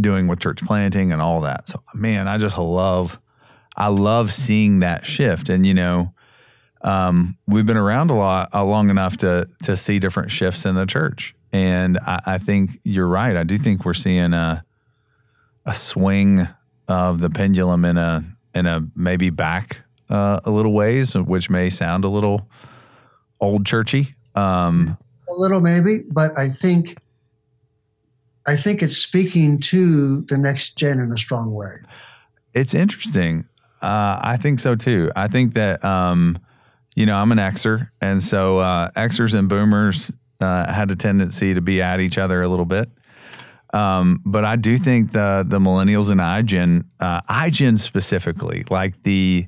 [0.00, 1.68] doing with church planting and all that.
[1.68, 3.18] So, man, I just love,
[3.76, 5.48] I love seeing that shift.
[5.48, 6.12] And you know,
[6.86, 10.76] um, we've been around a lot uh, long enough to to see different shifts in
[10.76, 13.36] the church, and I, I, think you're right.
[13.36, 14.64] I do think we're seeing a
[15.66, 16.48] a swing
[16.86, 21.70] of the pendulum in a in a maybe back uh, a little ways, which may
[21.70, 22.48] sound a little
[23.40, 24.14] old churchy.
[24.36, 24.96] Um,
[25.28, 26.98] a little maybe, but I think
[28.46, 31.78] I think it's speaking to the next gen in a strong way.
[32.54, 33.48] It's interesting.
[33.82, 35.10] Uh, I think so too.
[35.16, 36.38] I think that um,
[36.96, 41.54] you know, I'm an Xer, and so uh, Xers and Boomers uh, had a tendency
[41.54, 42.90] to be at each other a little bit.
[43.72, 49.46] Um, but I do think the the millennials and iGen, uh, iGen specifically, like the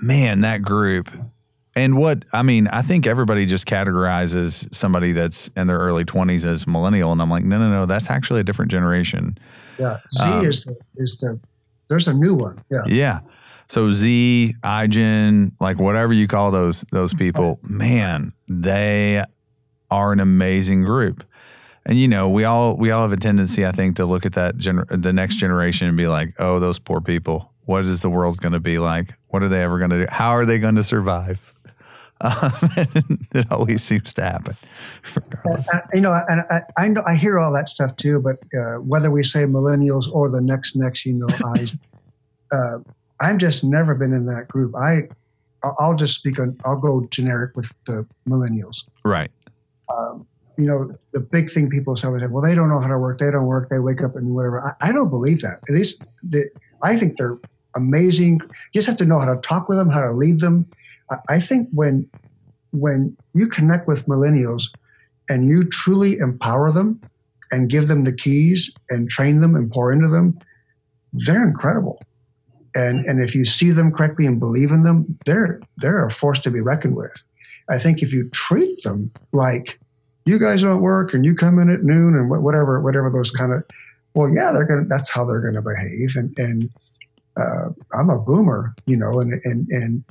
[0.00, 1.10] man that group,
[1.74, 6.44] and what I mean, I think everybody just categorizes somebody that's in their early 20s
[6.44, 9.36] as millennial, and I'm like, no, no, no, that's actually a different generation.
[9.78, 11.40] Yeah, Z um, is the, is the
[11.88, 12.62] there's a new one.
[12.70, 13.20] Yeah, yeah.
[13.68, 19.24] So Z, iGen, like whatever you call those those people, man, they
[19.90, 21.24] are an amazing group.
[21.84, 24.34] And you know, we all we all have a tendency, I think, to look at
[24.34, 27.50] that gener- the next generation and be like, "Oh, those poor people.
[27.64, 29.14] What is the world going to be like?
[29.28, 30.06] What are they ever going to do?
[30.08, 31.52] How are they going to survive?"
[32.22, 32.52] Um,
[33.34, 34.54] it always seems to happen.
[35.44, 38.20] Uh, you know, and I, I, know I hear all that stuff too.
[38.20, 41.66] But uh, whether we say millennials or the next next, you know, I,
[42.56, 42.78] uh,
[43.22, 44.74] I've just never been in that group.
[44.74, 45.02] I
[45.78, 46.58] I'll just speak on.
[46.64, 48.84] I'll go generic with the millennials.
[49.04, 49.30] Right.
[49.88, 50.26] Um,
[50.58, 53.18] you know, the big thing people say, well, they don't know how to work.
[53.18, 53.70] They don't work.
[53.70, 54.76] They wake up and whatever.
[54.80, 55.60] I, I don't believe that.
[55.68, 56.48] At least the,
[56.82, 57.38] I think they're
[57.76, 58.40] amazing.
[58.42, 60.66] You just have to know how to talk with them, how to lead them.
[61.10, 62.08] I, I think when
[62.72, 64.64] when you connect with millennials
[65.28, 67.00] and you truly empower them
[67.50, 70.38] and give them the keys and train them and pour into them,
[71.12, 72.00] they're incredible.
[72.74, 76.38] And and if you see them correctly and believe in them, they're they're a force
[76.40, 77.22] to be reckoned with.
[77.68, 79.78] I think if you treat them like
[80.24, 83.52] you guys don't work and you come in at noon and whatever whatever those kind
[83.52, 83.64] of
[84.14, 86.16] well yeah they're gonna that's how they're gonna behave.
[86.16, 86.70] And and
[87.36, 90.04] uh, I'm a boomer you know and and and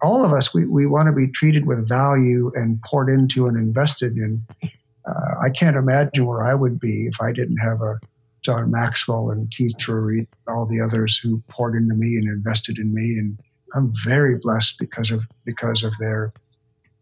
[0.00, 3.56] all of us we, we want to be treated with value and poured into and
[3.56, 4.44] invested in.
[4.62, 7.98] Uh, I can't imagine where I would be if I didn't have a
[8.42, 12.78] John Maxwell and Keith Drury and all the others who poured into me and invested
[12.78, 13.38] in me and
[13.74, 16.32] I'm very blessed because of because of their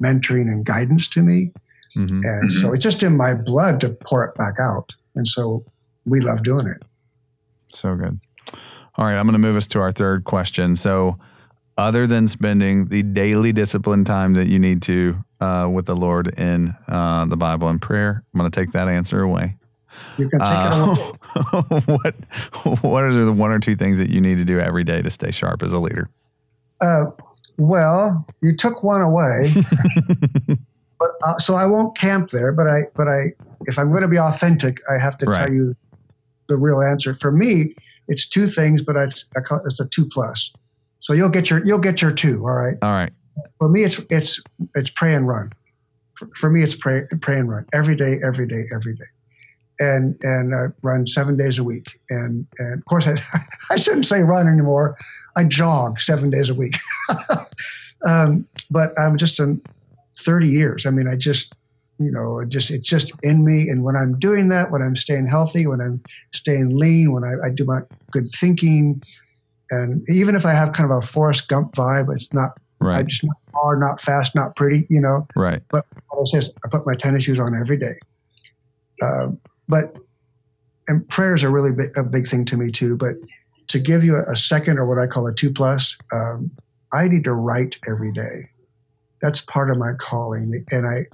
[0.03, 1.53] mentoring and guidance to me
[1.99, 2.21] Mm-hmm.
[2.23, 2.61] And mm-hmm.
[2.61, 4.93] so it's just in my blood to pour it back out.
[5.15, 5.65] And so
[6.05, 6.83] we love doing it.
[7.69, 8.21] So good.
[8.97, 10.75] All right, I'm going to move us to our third question.
[10.75, 11.19] So,
[11.77, 16.37] other than spending the daily discipline time that you need to uh, with the Lord
[16.37, 19.57] in uh, the Bible and prayer, I'm going to take that answer away.
[20.19, 21.87] You can take uh, it away.
[21.87, 22.15] what
[22.83, 25.11] What are the one or two things that you need to do every day to
[25.11, 26.11] stay sharp as a leader?
[26.81, 27.07] Uh,
[27.57, 29.53] well, you took one away.
[30.99, 32.53] but uh, so I won't camp there.
[32.53, 33.33] But I, but I,
[33.67, 35.39] if I'm going to be authentic, I have to right.
[35.39, 35.75] tell you
[36.49, 37.15] the real answer.
[37.15, 37.75] For me,
[38.09, 40.53] it's two things, but it's, it's a two plus.
[41.01, 42.41] So you'll get your you'll get your two.
[42.41, 42.77] All right.
[42.83, 43.13] All right.
[43.59, 44.41] For me, it's it's
[44.75, 45.53] it's pray and run.
[46.15, 49.05] For, for me, it's pray pray and run every day, every day, every day
[49.79, 52.01] and and I run seven days a week.
[52.11, 54.97] And and of course, I I shouldn't say run anymore.
[55.37, 56.77] I jog seven days a week.
[58.07, 59.61] um, but I'm just in
[60.21, 60.87] 30 years.
[60.87, 61.53] I mean, I just,
[61.99, 63.69] you know, just it's just in me.
[63.69, 67.47] And when I'm doing that, when I'm staying healthy, when I'm staying lean, when I,
[67.47, 69.03] I do my good thinking,
[69.71, 72.53] and even if I have kind of a Forrest Gump vibe, it's not.
[72.81, 72.99] Right.
[72.99, 75.27] I just not hard, not fast, not pretty, you know.
[75.35, 75.61] Right.
[75.69, 77.95] But what I say is, I put my tennis shoes on every day.
[79.03, 79.29] Uh,
[79.69, 79.97] but
[80.89, 82.97] and prayers are really big, a big thing to me too.
[82.97, 83.17] But
[83.69, 86.51] to give you a, a second or what I call a two plus, um,
[86.93, 88.49] I need to write every day
[89.21, 90.65] that's part of my calling.
[90.71, 91.07] And I,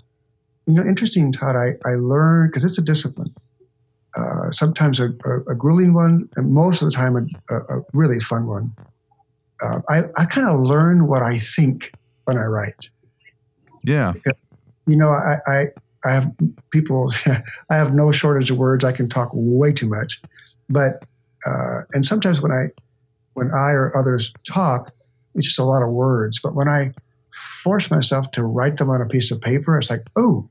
[0.66, 3.34] you know, interesting, Todd, I, I learned, because it's a discipline,
[4.16, 7.16] uh, sometimes a, a, a, grueling one, and most of the time
[7.50, 8.74] a, a really fun one.
[9.62, 11.92] Uh, I, I kind of learn what I think
[12.24, 12.90] when I write.
[13.84, 14.12] Yeah.
[14.12, 14.34] Because,
[14.86, 15.64] you know, I, I,
[16.06, 16.30] I have
[16.70, 17.12] people,
[17.70, 18.84] I have no shortage of words.
[18.84, 20.20] I can talk way too much.
[20.68, 21.04] But,
[21.46, 22.68] uh, and sometimes when I,
[23.34, 24.92] when I or others talk,
[25.34, 26.40] it's just a lot of words.
[26.40, 26.92] But when I
[27.34, 29.78] force myself to write them on a piece of paper.
[29.78, 30.48] It's like, oh,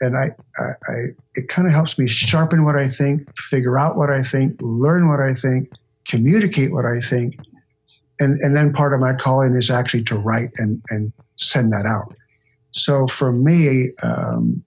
[0.00, 0.94] and I, I, I
[1.34, 5.08] it kind of helps me sharpen what I think, figure out what I think, learn
[5.08, 5.70] what I think,
[6.06, 7.38] communicate what I think,
[8.18, 11.86] and and then part of my calling is actually to write and and send that
[11.86, 12.14] out.
[12.72, 14.62] So for me, um,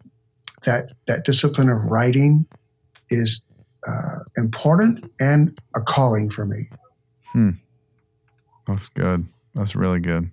[0.65, 2.45] that that discipline of writing
[3.09, 3.41] is
[3.87, 6.69] uh, important and a calling for me.
[7.31, 7.51] Hmm.
[8.67, 9.27] That's good.
[9.55, 10.31] That's really good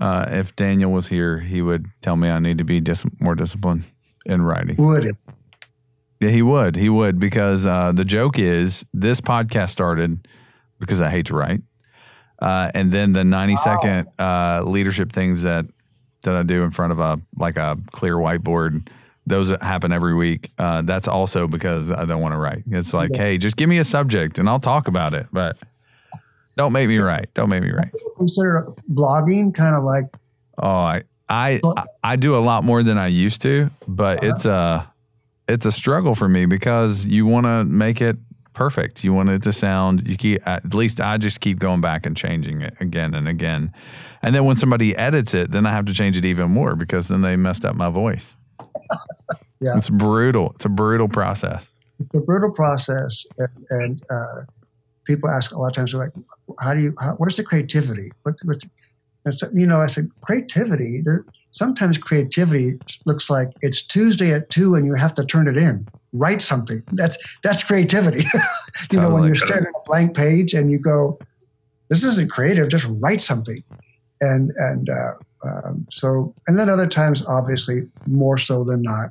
[0.00, 3.34] uh, if Daniel was here, he would tell me I need to be dis- more
[3.34, 3.84] disciplined
[4.24, 4.76] in writing.
[4.78, 5.16] Would it?
[6.20, 6.76] Yeah, he would.
[6.76, 10.26] He would because uh, the joke is this podcast started
[10.78, 11.62] because I hate to write,
[12.40, 15.66] uh, and then the ninety second uh, leadership things that
[16.26, 18.88] that I do in front of a like a clear whiteboard.
[19.26, 20.52] Those happen every week.
[20.56, 22.62] Uh, that's also because I don't want to write.
[22.70, 23.18] It's like, yeah.
[23.18, 25.26] hey, just give me a subject and I'll talk about it.
[25.32, 25.58] But
[26.56, 27.32] don't make me write.
[27.34, 27.90] Don't make me write.
[28.18, 30.04] Consider blogging kind of like.
[30.58, 31.60] Oh, I I
[32.04, 34.32] I do a lot more than I used to, but uh-huh.
[34.32, 34.92] it's a
[35.48, 38.16] it's a struggle for me because you want to make it
[38.56, 39.04] perfect.
[39.04, 40.08] You want it to sound.
[40.08, 43.72] You keep at least I just keep going back and changing it again and again,
[44.22, 47.08] and then when somebody edits it, then I have to change it even more because
[47.08, 48.34] then they messed up my voice.
[49.60, 50.52] yeah, it's brutal.
[50.54, 51.74] It's a brutal process.
[52.00, 54.44] It's a brutal process, and, and uh,
[55.04, 56.10] people ask a lot of times, like,
[56.58, 58.10] how do you, how, what is the creativity?
[58.22, 58.64] What, what's,
[59.30, 61.24] so, you know, I said, creativity, there,
[61.56, 65.88] sometimes creativity looks like it's Tuesday at two and you have to turn it in.
[66.12, 66.82] Write something.
[66.92, 68.24] That's that's creativity.
[68.92, 71.18] you know, when you're staring at a blank page and you go,
[71.88, 72.68] "This isn't creative.
[72.68, 73.62] Just write something."
[74.20, 75.12] And and uh,
[75.46, 79.10] um, so, and then other times, obviously, more so than not,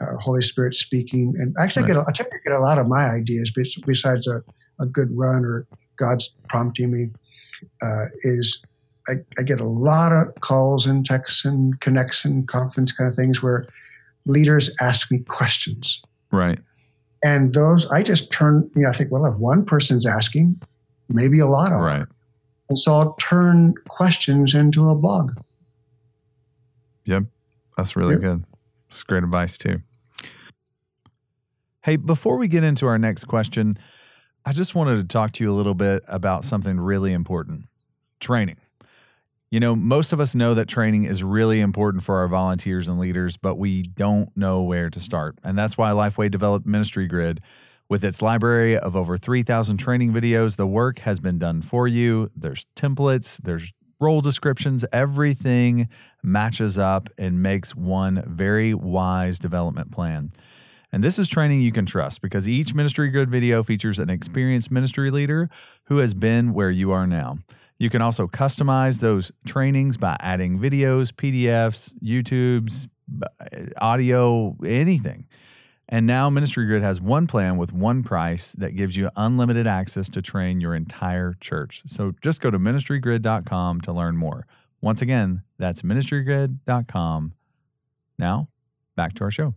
[0.00, 1.34] uh, Holy Spirit speaking.
[1.38, 1.92] And actually, right.
[1.92, 3.52] I, get, I tend to get a lot of my ideas
[3.86, 4.42] besides a,
[4.78, 7.10] a good run or God's prompting me,
[7.82, 8.62] uh, is
[9.10, 13.16] I, I, get a lot of calls and texts and connects and conference kind of
[13.16, 13.66] things where
[14.26, 16.02] leaders ask me questions.
[16.30, 16.58] Right.
[17.24, 20.60] And those, I just turn, you know, I think, well, if one person's asking,
[21.08, 21.98] maybe a lot of right.
[22.00, 22.14] Them.
[22.68, 25.32] And so I'll turn questions into a blog.
[27.04, 27.24] Yep.
[27.76, 28.22] That's really yep.
[28.22, 28.44] good.
[28.88, 29.82] It's great advice, too.
[31.82, 33.78] Hey, before we get into our next question,
[34.44, 37.64] I just wanted to talk to you a little bit about something really important
[38.20, 38.58] training.
[39.50, 43.00] You know, most of us know that training is really important for our volunteers and
[43.00, 45.40] leaders, but we don't know where to start.
[45.42, 47.40] And that's why Lifeway developed Ministry Grid.
[47.88, 52.30] With its library of over 3,000 training videos, the work has been done for you.
[52.36, 55.88] There's templates, there's role descriptions, everything
[56.22, 60.30] matches up and makes one very wise development plan.
[60.92, 64.70] And this is training you can trust because each Ministry Grid video features an experienced
[64.70, 65.50] ministry leader
[65.86, 67.38] who has been where you are now.
[67.80, 72.88] You can also customize those trainings by adding videos, PDFs, YouTubes,
[73.80, 75.26] audio, anything.
[75.88, 80.10] And now Ministry Grid has one plan with one price that gives you unlimited access
[80.10, 81.82] to train your entire church.
[81.86, 84.46] So just go to ministrygrid.com to learn more.
[84.82, 87.32] Once again, that's ministrygrid.com.
[88.18, 88.48] Now,
[88.94, 89.54] back to our show.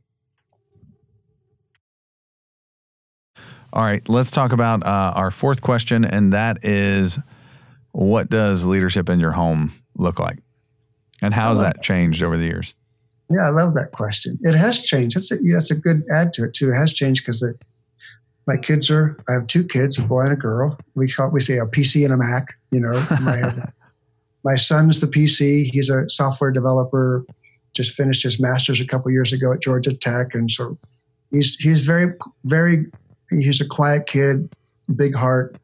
[3.74, 7.20] All right, let's talk about uh, our fourth question, and that is
[7.94, 10.40] what does leadership in your home look like?
[11.22, 12.76] And how's that changed over the years?
[13.30, 14.38] Yeah, I love that question.
[14.42, 15.16] It has changed.
[15.16, 16.70] That's a, that's a good add to it too.
[16.70, 17.44] It has changed because
[18.46, 19.18] my kids are.
[19.30, 20.78] I have two kids, a boy and a girl.
[20.96, 22.56] We call we say a PC and a Mac.
[22.72, 23.68] You know, my
[24.44, 25.72] my son's the PC.
[25.72, 27.26] He's a software developer.
[27.74, 30.78] Just finished his master's a couple years ago at Georgia Tech, and so
[31.32, 32.14] he's he's very
[32.44, 32.86] very.
[33.30, 34.54] He's a quiet kid,
[34.96, 35.58] big heart,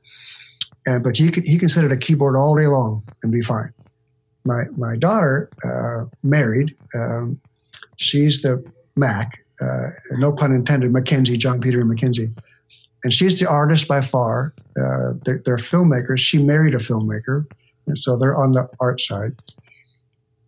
[0.85, 3.41] and but he can he can sit at a keyboard all day long and be
[3.41, 3.73] fine.
[4.45, 7.39] My my daughter, uh, married, um,
[7.97, 8.63] she's the
[8.95, 12.29] Mac, uh, no pun intended, Mackenzie, John Peter and Mackenzie,
[13.03, 14.53] and she's the artist by far.
[14.77, 16.19] Uh, they're, they're filmmakers.
[16.19, 17.45] She married a filmmaker,
[17.87, 19.35] and so they're on the art side.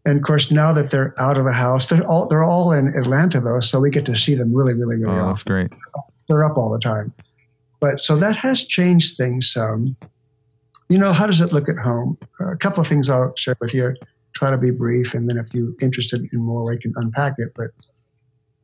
[0.05, 2.87] And of course, now that they're out of the house, they're all they're all in
[2.87, 5.15] Atlanta though, so we get to see them really, really, really.
[5.15, 5.27] Oh, often.
[5.27, 5.71] that's great.
[6.27, 7.13] They're up all the time,
[7.79, 9.95] but so that has changed things some
[10.91, 12.17] you know, how does it look at home?
[12.39, 13.95] Uh, a couple of things I'll share with you.
[14.33, 17.53] Try to be brief, and then if you're interested in more, we can unpack it.
[17.55, 17.71] But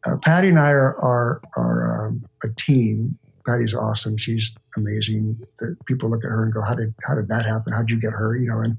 [0.06, 3.18] uh, Patty and I are are, are um, a team.
[3.48, 4.18] Patty's awesome.
[4.18, 5.40] She's amazing.
[5.60, 7.72] The people look at her and go, "How did how did that happen?
[7.72, 8.78] How'd you get her?" You know, and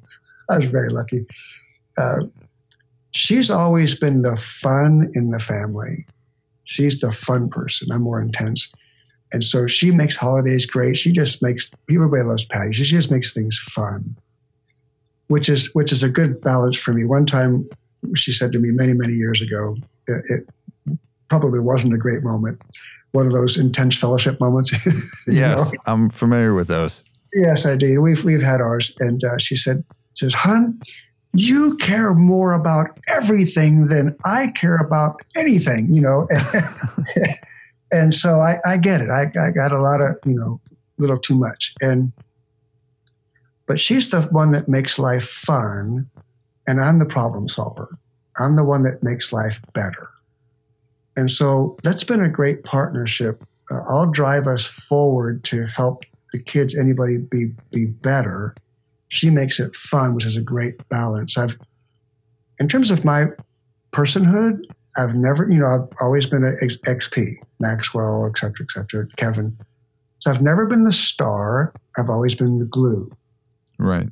[0.51, 1.27] I was very lucky.
[1.97, 2.25] Uh,
[3.13, 6.07] she's always been the fun in the family.
[6.65, 7.91] She's the fun person.
[7.93, 8.69] I'm more intense.
[9.33, 10.97] And so she makes holidays great.
[10.97, 12.73] She just makes everybody loves Patty.
[12.73, 14.17] She just makes things fun,
[15.29, 17.05] which is which is a good balance for me.
[17.05, 17.69] One time,
[18.17, 19.77] she said to me many many years ago,
[20.07, 20.25] it,
[20.87, 20.99] it
[21.29, 22.61] probably wasn't a great moment.
[23.13, 24.73] One of those intense fellowship moments.
[25.27, 25.81] yes, know?
[25.87, 27.05] I'm familiar with those.
[27.35, 28.01] Yes, I do.
[28.01, 30.81] We've we've had ours, and uh, she said, "says Hun,
[31.35, 36.29] you care more about everything than I care about anything." You know.
[37.93, 39.11] and so I, I get it.
[39.11, 41.75] I, I got a lot of, you know, a little too much.
[41.81, 42.13] And,
[43.67, 46.09] but she's the one that makes life fun,
[46.67, 47.99] and I'm the problem solver.
[48.39, 50.11] I'm the one that makes life better.
[51.17, 53.43] And so that's been a great partnership.
[53.71, 58.55] Uh, I'll drive us forward to help the kids, anybody be, be better.
[59.09, 61.37] She makes it fun, which is a great balance.
[61.37, 61.59] I've,
[62.61, 63.27] in terms of my
[63.93, 64.61] personhood,
[64.97, 69.57] I've never, you know, I've always been an XP, Maxwell, et cetera, et cetera, Kevin.
[70.21, 71.73] So I've never been the star.
[71.97, 73.11] I've always been the glue.
[73.79, 74.09] Right.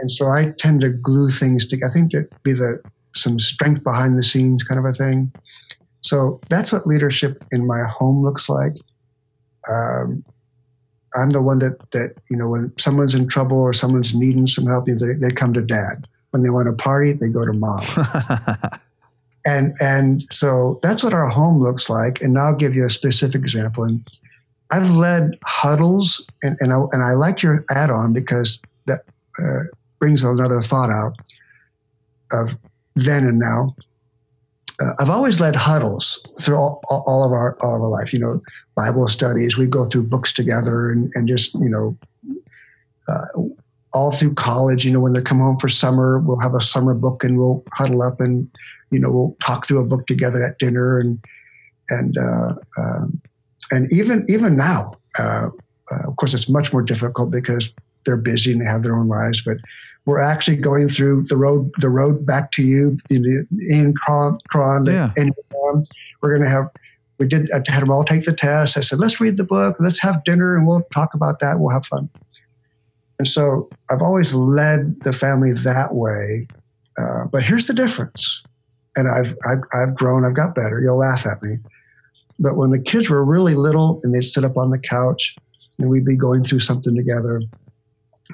[0.00, 1.90] And so I tend to glue things together.
[1.90, 2.82] I think to be the
[3.14, 5.32] some strength behind the scenes kind of a thing.
[6.00, 8.74] So that's what leadership in my home looks like.
[9.70, 10.24] Um,
[11.14, 14.66] I'm the one that that you know when someone's in trouble or someone's needing some
[14.66, 16.08] help, they, they come to dad.
[16.30, 17.84] When they want to party, they go to mom.
[19.46, 22.20] and and so that's what our home looks like.
[22.20, 23.84] And now I'll give you a specific example.
[23.84, 24.06] And
[24.70, 29.00] I've led huddles, and and I, and I like your add-on because that
[29.38, 29.64] uh,
[29.98, 31.16] brings another thought out
[32.32, 32.56] of
[32.96, 33.74] then and now.
[34.80, 38.12] Uh, I've always led huddles through all, all, of our all of our life.
[38.12, 38.42] You know,
[38.74, 39.58] Bible studies.
[39.58, 41.96] We go through books together, and and just you know,
[43.08, 43.26] uh,
[43.94, 46.94] all through college, you know, when they come home for summer, we'll have a summer
[46.94, 48.48] book and we'll huddle up and,
[48.90, 51.22] you know, we'll talk through a book together at dinner and,
[51.90, 53.20] and, uh, um,
[53.70, 55.48] and even, even now, uh,
[55.90, 57.70] uh, of course, it's much more difficult because
[58.04, 59.58] they're busy and they have their own lives, but
[60.04, 63.24] we're actually going through the road the road back to you in
[63.70, 65.12] Ian Cron, Cron Yeah.
[65.16, 65.32] and
[65.68, 65.84] um,
[66.20, 66.68] we're going to have
[67.18, 68.76] we did I had them all take the test.
[68.76, 71.60] I said let's read the book, let's have dinner, and we'll talk about that.
[71.60, 72.08] We'll have fun.
[73.22, 76.48] And so I've always led the family that way.
[76.98, 78.42] Uh, but here's the difference,
[78.96, 80.24] and I've, I've I've grown.
[80.24, 80.80] I've got better.
[80.82, 81.58] You'll laugh at me.
[82.40, 85.36] But when the kids were really little and they'd sit up on the couch
[85.78, 87.40] and we'd be going through something together,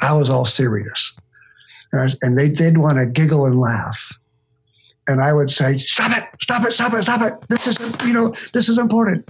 [0.01, 1.15] I was all serious.
[1.93, 4.19] And, was- and they did want to giggle and laugh.
[5.07, 7.35] And I would say, stop it, stop it, stop it, stop it.
[7.51, 9.29] This is, you know, this is important.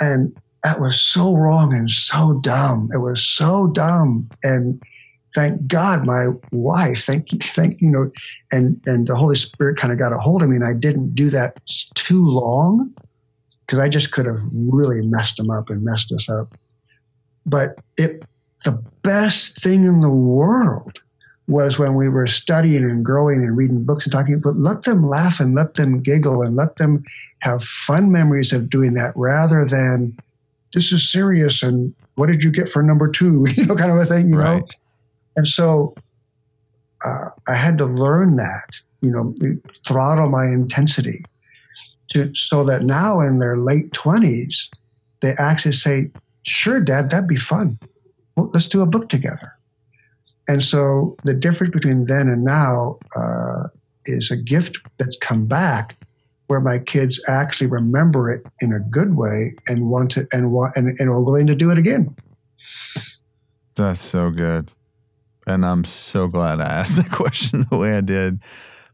[0.00, 0.34] And
[0.64, 2.88] that was so wrong and so dumb.
[2.92, 4.28] It was so dumb.
[4.42, 4.82] And
[5.34, 8.10] thank God my wife, thank you, thank, you know,
[8.50, 11.14] and, and the Holy Spirit kind of got a hold of me and I didn't
[11.14, 11.60] do that
[11.94, 12.94] too long
[13.60, 16.54] because I just could have really messed them up and messed us up.
[17.44, 18.24] But it,
[18.64, 20.98] the best thing in the world
[21.46, 25.06] was when we were studying and growing and reading books and talking, but let them
[25.10, 27.04] laugh and let them giggle and let them
[27.40, 30.16] have fun memories of doing that rather than
[30.74, 33.98] this is serious and what did you get for number two, you know, kind of
[33.98, 34.60] a thing, you Right.
[34.60, 34.68] know?
[35.36, 35.94] And so
[37.04, 39.34] uh, I had to learn that, you know,
[39.86, 41.24] throttle my intensity
[42.10, 44.68] to so that now in their late 20s,
[45.22, 46.10] they actually say,
[46.42, 47.78] sure, dad, that'd be fun.
[48.36, 49.52] Well, let's do a book together.
[50.46, 53.68] And so the difference between then and now uh,
[54.04, 55.96] is a gift that's come back
[56.46, 60.76] where my kids actually remember it in a good way and want to and want
[60.76, 62.14] and, and are willing to do it again.
[63.76, 64.72] That's so good.
[65.46, 68.40] And I'm so glad I asked that question the way I did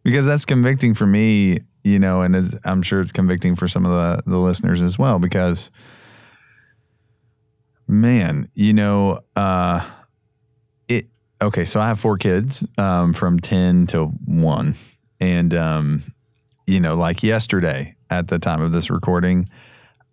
[0.03, 3.90] because that's convicting for me, you know, and I'm sure it's convicting for some of
[3.90, 5.70] the, the listeners as well because,
[7.86, 9.86] man, you know, uh,
[10.88, 11.07] it,
[11.42, 14.76] okay, so I have four kids um, from 10 to 1.
[15.20, 16.14] And, um,
[16.70, 19.48] you know, like yesterday at the time of this recording,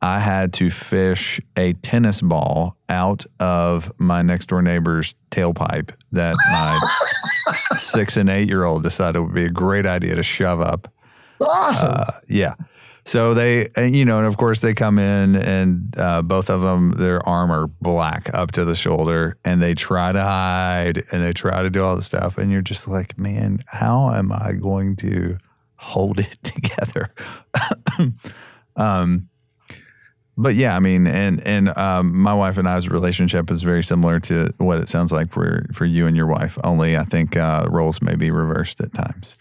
[0.01, 6.35] I had to fish a tennis ball out of my next door neighbor's tailpipe that
[6.51, 10.91] my six and eight year old decided would be a great idea to shove up.
[11.39, 11.93] Awesome.
[11.95, 12.55] Uh, yeah.
[13.05, 16.61] So they, and, you know, and of course they come in and uh, both of
[16.61, 21.23] them, their arm are black up to the shoulder and they try to hide and
[21.23, 22.37] they try to do all the stuff.
[22.37, 25.37] And you're just like, man, how am I going to
[25.77, 27.13] hold it together?
[28.75, 29.29] um,
[30.39, 34.19] but yeah, I mean, and and um, my wife and I's relationship is very similar
[34.21, 36.59] to what it sounds like for for you and your wife.
[36.63, 39.35] Only I think uh, roles may be reversed at times.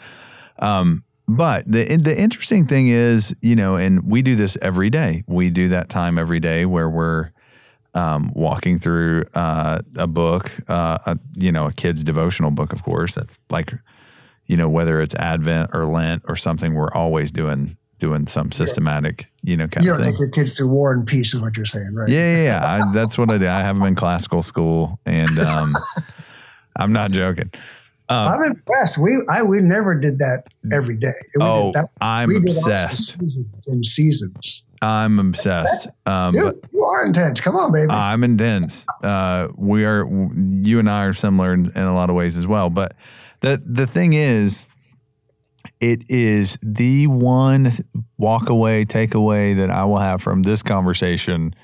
[0.59, 5.23] Um, but the the interesting thing is, you know, and we do this every day.
[5.27, 7.33] We do that time every day where we're
[7.97, 12.83] um, walking through uh, a book, uh, a, you know, a kid's devotional book, of
[12.83, 13.15] course.
[13.15, 13.73] That's like,
[14.47, 19.27] you know, whether it's Advent or Lent or something, we're always doing doing some systematic,
[19.43, 21.57] you know, kind you of don't take your kids through war and peace, is what
[21.57, 22.09] you're saying, right?
[22.09, 22.85] Yeah, yeah, yeah.
[22.85, 23.49] I, that's what I do.
[23.49, 25.75] I have them in classical school, and um,
[26.77, 27.51] I'm not joking.
[28.09, 28.99] Um, I'm impressed.
[28.99, 31.15] We I we never did that every day.
[31.35, 33.17] We did oh, that, I'm obsessed.
[33.67, 34.65] in seasons.
[34.81, 35.89] I'm obsessed.
[36.05, 37.41] Um, Dude, but you are intense.
[37.41, 37.91] Come on, baby.
[37.91, 38.87] I'm intense.
[39.03, 40.07] Uh, we are.
[40.07, 42.71] You and I are similar in, in a lot of ways as well.
[42.71, 42.95] But
[43.41, 44.67] the the thing is,
[45.81, 47.71] it is the one
[48.19, 51.55] walk away, takeaway that I will have from this conversation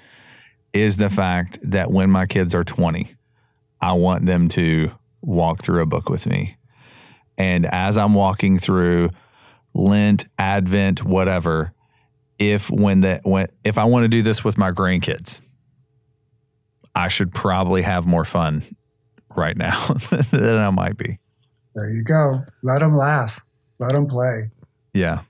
[0.72, 3.14] is the fact that when my kids are 20,
[3.80, 6.56] I want them to walk through a book with me.
[7.36, 9.10] And as I'm walking through
[9.74, 11.72] Lent, Advent, whatever,
[12.38, 15.40] if when the when if I want to do this with my grandkids,
[16.94, 18.62] I should probably have more fun
[19.34, 19.86] right now
[20.30, 21.18] than I might be.
[21.74, 22.44] There you go.
[22.62, 23.40] Let them laugh.
[23.78, 24.50] Let them play.
[24.94, 25.22] Yeah.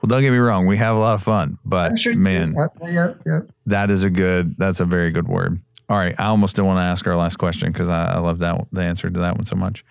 [0.00, 3.20] Well, don't get me wrong, we have a lot of fun, but sure man, yep,
[3.26, 3.48] yep.
[3.66, 4.56] that is a good.
[4.56, 5.60] That's a very good word.
[5.88, 8.38] All right, I almost don't want to ask our last question because I, I love
[8.38, 9.84] that the answer to that one so much.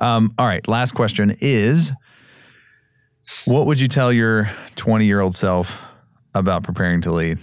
[0.00, 1.92] Um, all right, last question is:
[3.46, 5.84] What would you tell your twenty year old self
[6.34, 7.38] about preparing to lead,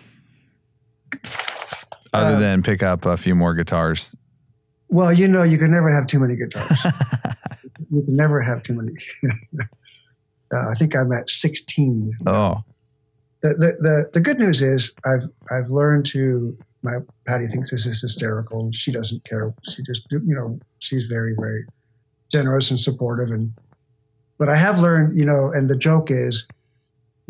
[2.14, 4.16] other Uh, than pick up a few more guitars?
[4.90, 6.86] Well, you know, you can never have too many guitars.
[7.92, 8.94] you can never have too many.
[10.54, 12.18] uh, I think I'm at 16.
[12.28, 12.64] Oh,
[13.42, 17.86] The, the, the, the good news is I've, I've learned to, my Patty thinks this
[17.86, 19.54] is hysterical and she doesn't care.
[19.64, 21.66] She just, you know, she's very, very
[22.32, 23.32] generous and supportive.
[23.32, 23.54] And,
[24.38, 26.48] but I have learned, you know, and the joke is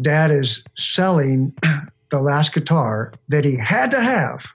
[0.02, 1.54] dad is selling
[2.10, 4.54] the last guitar that he had to have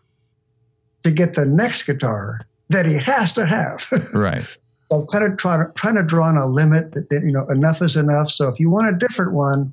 [1.02, 2.40] to get the next guitar
[2.70, 3.86] that he has to have.
[4.14, 4.44] Right.
[4.90, 7.46] so kind of trying to, trying to draw on a limit that, that, you know,
[7.48, 8.30] enough is enough.
[8.30, 9.72] So if you want a different one,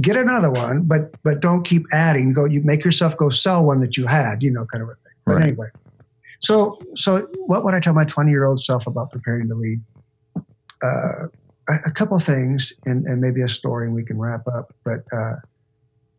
[0.00, 2.32] get another one, but but don't keep adding.
[2.32, 4.94] Go, you make yourself go sell one that you had, you know, kind of a
[4.94, 5.12] thing.
[5.24, 5.42] But Right.
[5.48, 5.68] anyway,
[6.40, 9.80] so so what would I tell my 20 year old self about preparing to lead?
[10.82, 11.28] Uh,
[11.68, 14.72] a, a couple things, and, and maybe a story, and we can wrap up.
[14.84, 15.36] But uh,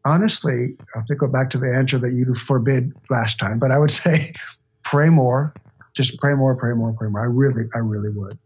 [0.04, 3.60] honestly, I have to go back to the answer that you forbid last time.
[3.60, 4.34] But I would say,
[4.90, 5.54] pray more.
[5.94, 7.22] Just pray more, pray more, pray more.
[7.22, 8.38] I really, I really would.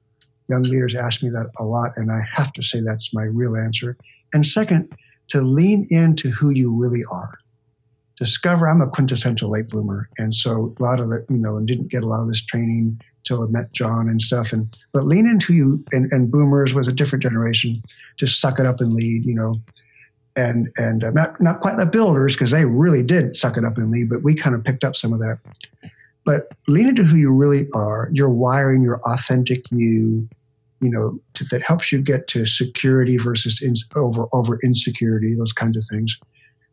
[0.48, 3.56] Young leaders ask me that a lot, and I have to say that's my real
[3.56, 3.96] answer.
[4.34, 4.92] And second,
[5.30, 7.38] to lean into who you really are.
[8.18, 11.68] Discover I'm a quintessential late bloomer, and so a lot of it, you know, and
[11.68, 14.52] didn't get a lot of this training till I met John and stuff.
[14.52, 17.82] And but lean into you, and, and boomers was a different generation.
[18.18, 19.62] Just suck it up and lead, you know.
[20.36, 23.78] And and uh, not not quite the builders because they really did suck it up
[23.78, 25.40] and lead, but we kind of picked up some of that.
[26.24, 30.28] But lean into who you really are, your wiring, your authentic you,
[30.80, 35.54] you know, to, that helps you get to security versus in, over over insecurity, those
[35.54, 36.18] kinds of things.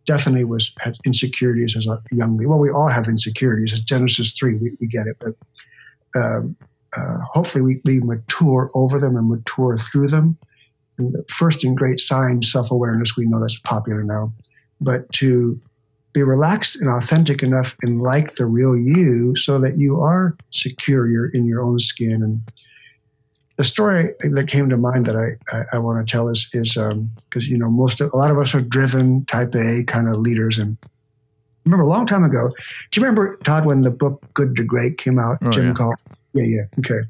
[0.04, 2.36] Definitely was had insecurities as a young.
[2.46, 3.72] Well, we all have insecurities.
[3.72, 5.34] It's Genesis three, we, we get it, but
[6.18, 6.56] um,
[6.96, 10.38] uh, hopefully we, we mature over them and mature through them.
[10.98, 13.16] And the first and great sign, self awareness.
[13.16, 14.32] We know that's popular now,
[14.80, 15.60] but to
[16.12, 21.08] be relaxed and authentic enough and like the real you, so that you are secure.
[21.08, 22.40] You're in your own skin and
[23.58, 26.76] the story that came to mind that I, I, I want to tell is is
[26.76, 30.08] um, because you know most of, a lot of us are driven type A kind
[30.08, 30.86] of leaders and I
[31.64, 32.48] remember a long time ago.
[32.90, 35.38] Do you remember Todd when the book Good to Great came out?
[35.42, 35.74] Oh, Jim yeah.
[35.74, 35.94] Call.
[36.32, 37.00] Yeah, yeah, okay.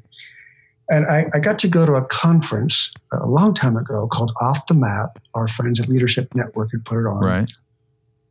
[0.89, 4.65] And I, I got to go to a conference a long time ago called Off
[4.65, 5.19] the Map.
[5.35, 7.51] Our friends at Leadership Network had put it on Right.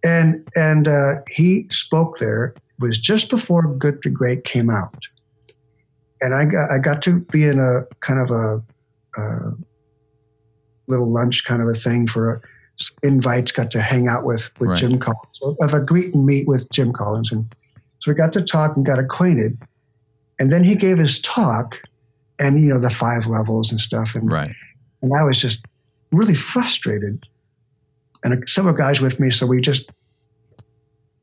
[0.09, 2.47] And and uh, he spoke there.
[2.47, 5.03] It was just before Good to Great came out,
[6.21, 8.63] and I got I got to be in a kind of a,
[9.21, 9.53] a
[10.87, 12.41] little lunch kind of a thing for
[13.03, 13.53] invites.
[13.53, 14.79] Got to hang out with with Right.
[14.79, 17.45] Jim Collins of a greet and meet with Jim Collins, and
[17.99, 19.59] so we got to talk and got acquainted.
[20.41, 21.81] And then he gave his talk,
[22.39, 24.55] and you know the five levels and stuff, and Right.
[25.03, 25.65] and I was just
[26.13, 27.27] really frustrated.
[28.25, 29.91] And several guys with me, so we just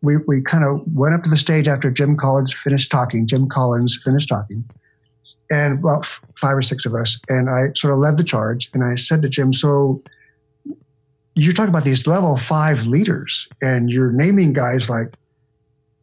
[0.01, 3.27] we we kind of went up to the stage after Jim Collins finished talking.
[3.27, 4.63] Jim Collins finished talking,
[5.49, 8.69] and about f- five or six of us, and I sort of led the charge.
[8.73, 10.01] And I said to Jim, "So
[11.35, 15.13] you're talking about these level five leaders, and you're naming guys like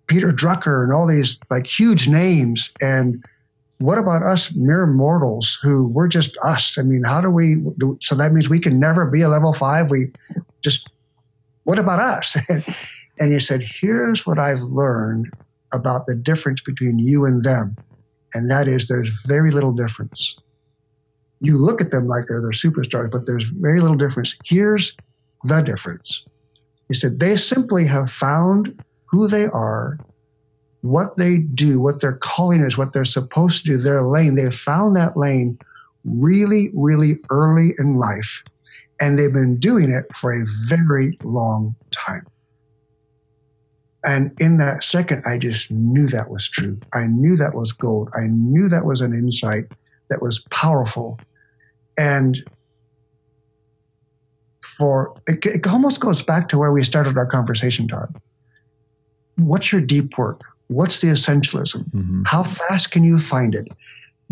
[0.07, 3.25] Peter Drucker and all these like huge names, and
[3.79, 6.79] what about us mere mortals who we're just us?
[6.79, 7.57] I mean, how do we?
[7.79, 9.91] Do, so that means we can never be a level five.
[9.91, 10.13] We
[10.63, 10.89] just
[11.65, 12.37] what about us?
[13.19, 15.31] and he said, "Here's what I've learned
[15.73, 17.77] about the difference between you and them,
[18.35, 20.37] and that is there's very little difference.
[21.41, 24.37] You look at them like they're they're superstars, but there's very little difference.
[24.45, 24.97] Here's
[25.45, 26.25] the difference."
[26.89, 29.99] He said, "They simply have found who they are."
[30.83, 34.35] What they do, what their calling is, what they're supposed to do, their lane.
[34.35, 35.57] They've found that lane
[36.05, 38.43] really, really early in life.
[39.01, 42.27] And they've been doing it for a very long time.
[44.05, 46.79] And in that second, I just knew that was true.
[46.93, 48.11] I knew that was gold.
[48.15, 49.65] I knew that was an insight
[50.11, 51.21] that was powerful.
[51.97, 52.43] And
[54.61, 58.15] for it, it almost goes back to where we started our conversation, Todd.
[59.37, 60.41] What's your deep work?
[60.69, 61.85] What's the essentialism?
[61.91, 62.23] Mhm.
[62.27, 63.69] How fast can you find it?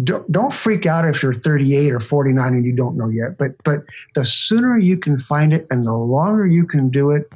[0.02, 3.36] Don't, don't freak out if you're 38 or 49 and you don't know yet.
[3.38, 7.30] But but the sooner you can find it and the longer you can do it,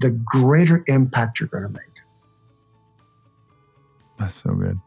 [0.00, 1.82] the greater impact you're going to make.
[4.18, 4.78] That's so good.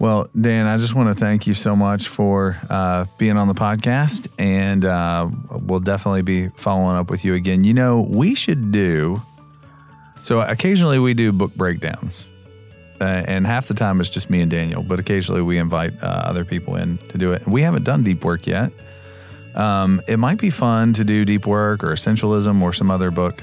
[0.00, 3.54] Well, Dan, I just want to thank you so much for uh, being on the
[3.54, 7.64] podcast, and uh, we'll definitely be following up with you again.
[7.64, 9.22] You know, we should do
[10.20, 10.40] so.
[10.40, 12.30] Occasionally, we do book breakdowns,
[13.00, 16.06] uh, and half the time it's just me and Daniel, but occasionally we invite uh,
[16.06, 17.46] other people in to do it.
[17.46, 18.72] We haven't done deep work yet.
[19.54, 23.42] Um, it might be fun to do deep work or essentialism or some other book.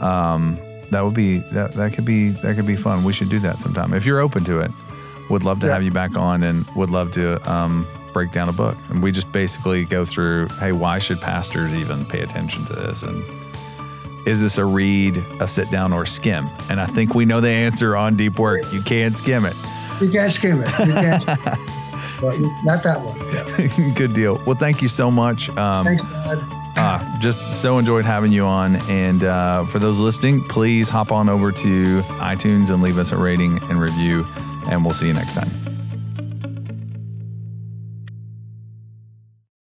[0.00, 0.58] Um,
[0.90, 3.04] that would be that that could be that could be fun.
[3.04, 4.70] We should do that sometime if you're open to it.
[5.30, 5.72] Would love to Yeah.
[5.74, 8.76] have you back on and would love to um, break down a book.
[8.90, 13.02] And we just basically go through, hey, why should pastors even pay attention to this?
[13.02, 13.24] And
[14.26, 16.48] is this a read, a sit down, or skim?
[16.70, 18.60] And I think we know the answer on deep work.
[18.72, 19.54] You can't skim it.
[20.00, 20.68] You can't skim it.
[20.86, 21.24] You can't.
[22.22, 23.16] you- not that one.
[23.32, 23.92] Yeah.
[23.94, 24.40] Good deal.
[24.46, 25.48] Well, thank you so much.
[25.56, 26.44] Um, Thanks, Todd.
[26.78, 28.76] Uh, just so enjoyed having you on.
[28.90, 33.16] And uh, for those listening, please hop on over to iTunes and leave us a
[33.16, 34.26] rating and review.
[34.68, 35.48] And we'll see you next time.